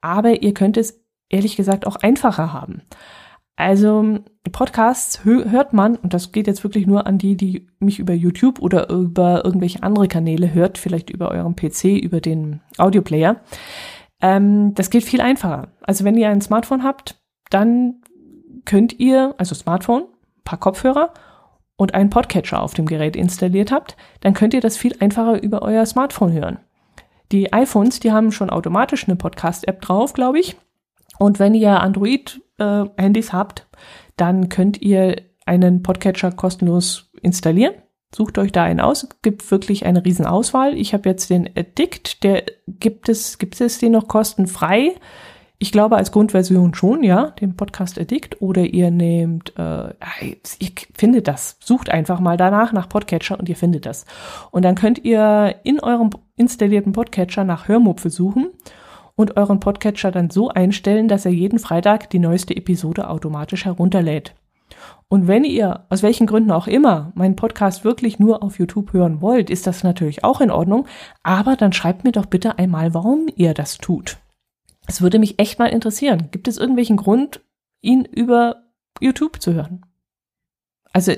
aber 0.00 0.42
ihr 0.42 0.54
könnt 0.54 0.76
es 0.76 1.04
ehrlich 1.28 1.56
gesagt 1.56 1.86
auch 1.86 1.96
einfacher 1.96 2.52
haben. 2.52 2.82
Also 3.56 4.20
Podcasts 4.52 5.24
hört 5.24 5.72
man, 5.72 5.96
und 5.96 6.14
das 6.14 6.30
geht 6.30 6.46
jetzt 6.46 6.62
wirklich 6.62 6.86
nur 6.86 7.08
an 7.08 7.18
die, 7.18 7.36
die 7.36 7.66
mich 7.80 7.98
über 7.98 8.12
YouTube 8.14 8.60
oder 8.60 8.88
über 8.88 9.44
irgendwelche 9.44 9.82
andere 9.82 10.06
Kanäle 10.06 10.54
hört, 10.54 10.78
vielleicht 10.78 11.10
über 11.10 11.32
euren 11.32 11.56
PC, 11.56 12.00
über 12.00 12.20
den 12.20 12.60
Audioplayer. 12.76 13.40
Ähm, 14.22 14.74
das 14.74 14.90
geht 14.90 15.02
viel 15.02 15.20
einfacher. 15.20 15.72
Also 15.82 16.04
wenn 16.04 16.16
ihr 16.16 16.28
ein 16.28 16.40
Smartphone 16.40 16.84
habt, 16.84 17.20
dann 17.50 18.02
könnt 18.64 19.00
ihr, 19.00 19.34
also 19.38 19.56
Smartphone, 19.56 20.04
paar 20.48 20.58
Kopfhörer 20.58 21.12
und 21.76 21.94
einen 21.94 22.08
Podcatcher 22.08 22.62
auf 22.62 22.72
dem 22.72 22.86
Gerät 22.86 23.16
installiert 23.16 23.70
habt, 23.70 23.96
dann 24.20 24.32
könnt 24.32 24.54
ihr 24.54 24.62
das 24.62 24.78
viel 24.78 24.96
einfacher 24.98 25.42
über 25.42 25.60
euer 25.60 25.84
Smartphone 25.84 26.32
hören. 26.32 26.58
Die 27.30 27.52
iPhones, 27.52 28.00
die 28.00 28.12
haben 28.12 28.32
schon 28.32 28.48
automatisch 28.48 29.06
eine 29.06 29.16
Podcast-App 29.16 29.82
drauf, 29.82 30.14
glaube 30.14 30.40
ich. 30.40 30.56
Und 31.18 31.38
wenn 31.38 31.52
ihr 31.52 31.80
Android-Handys 31.80 33.28
äh, 33.28 33.32
habt, 33.32 33.66
dann 34.16 34.48
könnt 34.48 34.80
ihr 34.80 35.16
einen 35.44 35.82
Podcatcher 35.82 36.32
kostenlos 36.32 37.10
installieren. 37.20 37.74
Sucht 38.14 38.38
euch 38.38 38.52
da 38.52 38.64
einen 38.64 38.80
aus. 38.80 39.02
Es 39.02 39.20
gibt 39.20 39.50
wirklich 39.50 39.84
eine 39.84 40.02
Riesenauswahl. 40.02 40.74
Ich 40.78 40.94
habe 40.94 41.10
jetzt 41.10 41.28
den 41.28 41.50
Addict, 41.54 42.24
der 42.24 42.44
gibt 42.66 43.10
es, 43.10 43.36
gibt 43.36 43.60
es 43.60 43.78
den 43.78 43.92
noch 43.92 44.08
kostenfrei? 44.08 44.94
Ich 45.60 45.72
glaube 45.72 45.96
als 45.96 46.12
Grundversion 46.12 46.72
schon, 46.74 47.02
ja, 47.02 47.30
den 47.32 47.56
Podcast 47.56 47.98
Addict. 47.98 48.40
Oder 48.40 48.64
ihr 48.64 48.92
nehmt, 48.92 49.58
äh, 49.58 49.88
ihr 50.60 50.70
findet 50.96 51.26
das. 51.26 51.56
Sucht 51.58 51.90
einfach 51.90 52.20
mal 52.20 52.36
danach 52.36 52.72
nach 52.72 52.88
Podcatcher 52.88 53.38
und 53.38 53.48
ihr 53.48 53.56
findet 53.56 53.84
das. 53.84 54.06
Und 54.52 54.64
dann 54.64 54.76
könnt 54.76 55.04
ihr 55.04 55.56
in 55.64 55.80
eurem 55.80 56.10
installierten 56.36 56.92
Podcatcher 56.92 57.42
nach 57.42 57.66
Hörmupfe 57.66 58.08
suchen 58.08 58.50
und 59.16 59.36
euren 59.36 59.58
Podcatcher 59.58 60.12
dann 60.12 60.30
so 60.30 60.48
einstellen, 60.48 61.08
dass 61.08 61.24
er 61.24 61.32
jeden 61.32 61.58
Freitag 61.58 62.08
die 62.10 62.20
neueste 62.20 62.56
Episode 62.56 63.10
automatisch 63.10 63.64
herunterlädt. 63.64 64.36
Und 65.08 65.26
wenn 65.26 65.42
ihr, 65.42 65.86
aus 65.88 66.04
welchen 66.04 66.28
Gründen 66.28 66.52
auch 66.52 66.68
immer, 66.68 67.10
meinen 67.16 67.34
Podcast 67.34 67.82
wirklich 67.82 68.20
nur 68.20 68.44
auf 68.44 68.60
YouTube 68.60 68.92
hören 68.92 69.20
wollt, 69.20 69.50
ist 69.50 69.66
das 69.66 69.82
natürlich 69.82 70.22
auch 70.22 70.40
in 70.40 70.52
Ordnung. 70.52 70.86
Aber 71.24 71.56
dann 71.56 71.72
schreibt 71.72 72.04
mir 72.04 72.12
doch 72.12 72.26
bitte 72.26 72.58
einmal, 72.58 72.94
warum 72.94 73.26
ihr 73.34 73.54
das 73.54 73.78
tut. 73.78 74.18
Es 74.88 75.02
würde 75.02 75.18
mich 75.18 75.38
echt 75.38 75.58
mal 75.58 75.66
interessieren. 75.66 76.28
Gibt 76.32 76.48
es 76.48 76.56
irgendwelchen 76.56 76.96
Grund, 76.96 77.40
ihn 77.82 78.04
über 78.04 78.64
YouTube 79.00 79.40
zu 79.40 79.52
hören? 79.52 79.84
Also, 80.92 81.12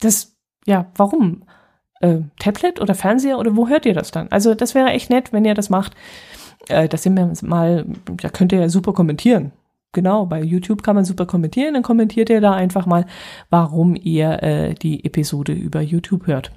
das, 0.00 0.36
ja, 0.66 0.90
warum? 0.96 1.44
Äh, 2.00 2.22
Tablet 2.38 2.80
oder 2.80 2.94
Fernseher 2.94 3.38
oder 3.38 3.56
wo 3.56 3.68
hört 3.68 3.86
ihr 3.86 3.94
das 3.94 4.10
dann? 4.10 4.28
Also, 4.28 4.54
das 4.54 4.74
wäre 4.74 4.90
echt 4.90 5.10
nett, 5.10 5.32
wenn 5.32 5.44
ihr 5.44 5.54
das 5.54 5.70
macht. 5.70 5.94
Äh, 6.68 6.88
das 6.88 7.04
sind 7.04 7.16
wir 7.16 7.32
mal, 7.48 7.86
da 8.04 8.28
könnt 8.28 8.52
ihr 8.52 8.60
ja 8.60 8.68
super 8.68 8.92
kommentieren. 8.92 9.52
Genau, 9.92 10.26
bei 10.26 10.42
YouTube 10.42 10.82
kann 10.82 10.96
man 10.96 11.04
super 11.04 11.26
kommentieren, 11.26 11.74
dann 11.74 11.82
kommentiert 11.82 12.30
ihr 12.30 12.40
da 12.40 12.52
einfach 12.52 12.86
mal, 12.86 13.06
warum 13.48 13.96
ihr 13.96 14.42
äh, 14.42 14.74
die 14.74 15.04
Episode 15.04 15.52
über 15.52 15.80
YouTube 15.80 16.26
hört. 16.26 16.52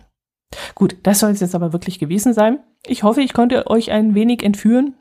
Gut, 0.76 0.98
das 1.04 1.20
soll 1.20 1.32
es 1.32 1.40
jetzt 1.40 1.56
aber 1.56 1.74
wirklich 1.74 1.98
gewesen 1.98 2.34
sein. 2.34 2.60
Ich 2.86 3.02
hoffe, 3.02 3.22
ich 3.22 3.34
konnte 3.34 3.68
euch 3.68 3.92
ein 3.92 4.14
wenig 4.14 4.44
entführen 4.44 4.96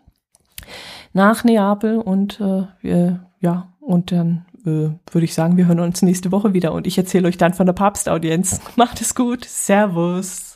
nach 1.12 1.44
Neapel 1.44 1.98
und 1.98 2.40
äh, 2.40 3.14
ja, 3.40 3.68
und 3.80 4.12
dann 4.12 4.46
äh, 4.64 4.90
würde 5.10 5.24
ich 5.24 5.34
sagen, 5.34 5.56
wir 5.56 5.66
hören 5.66 5.80
uns 5.80 6.02
nächste 6.02 6.32
Woche 6.32 6.54
wieder 6.54 6.72
und 6.72 6.86
ich 6.86 6.96
erzähle 6.96 7.28
euch 7.28 7.38
dann 7.38 7.54
von 7.54 7.66
der 7.66 7.72
Papstaudienz. 7.72 8.60
Macht 8.76 9.00
es 9.00 9.14
gut. 9.14 9.44
Servus. 9.44 10.51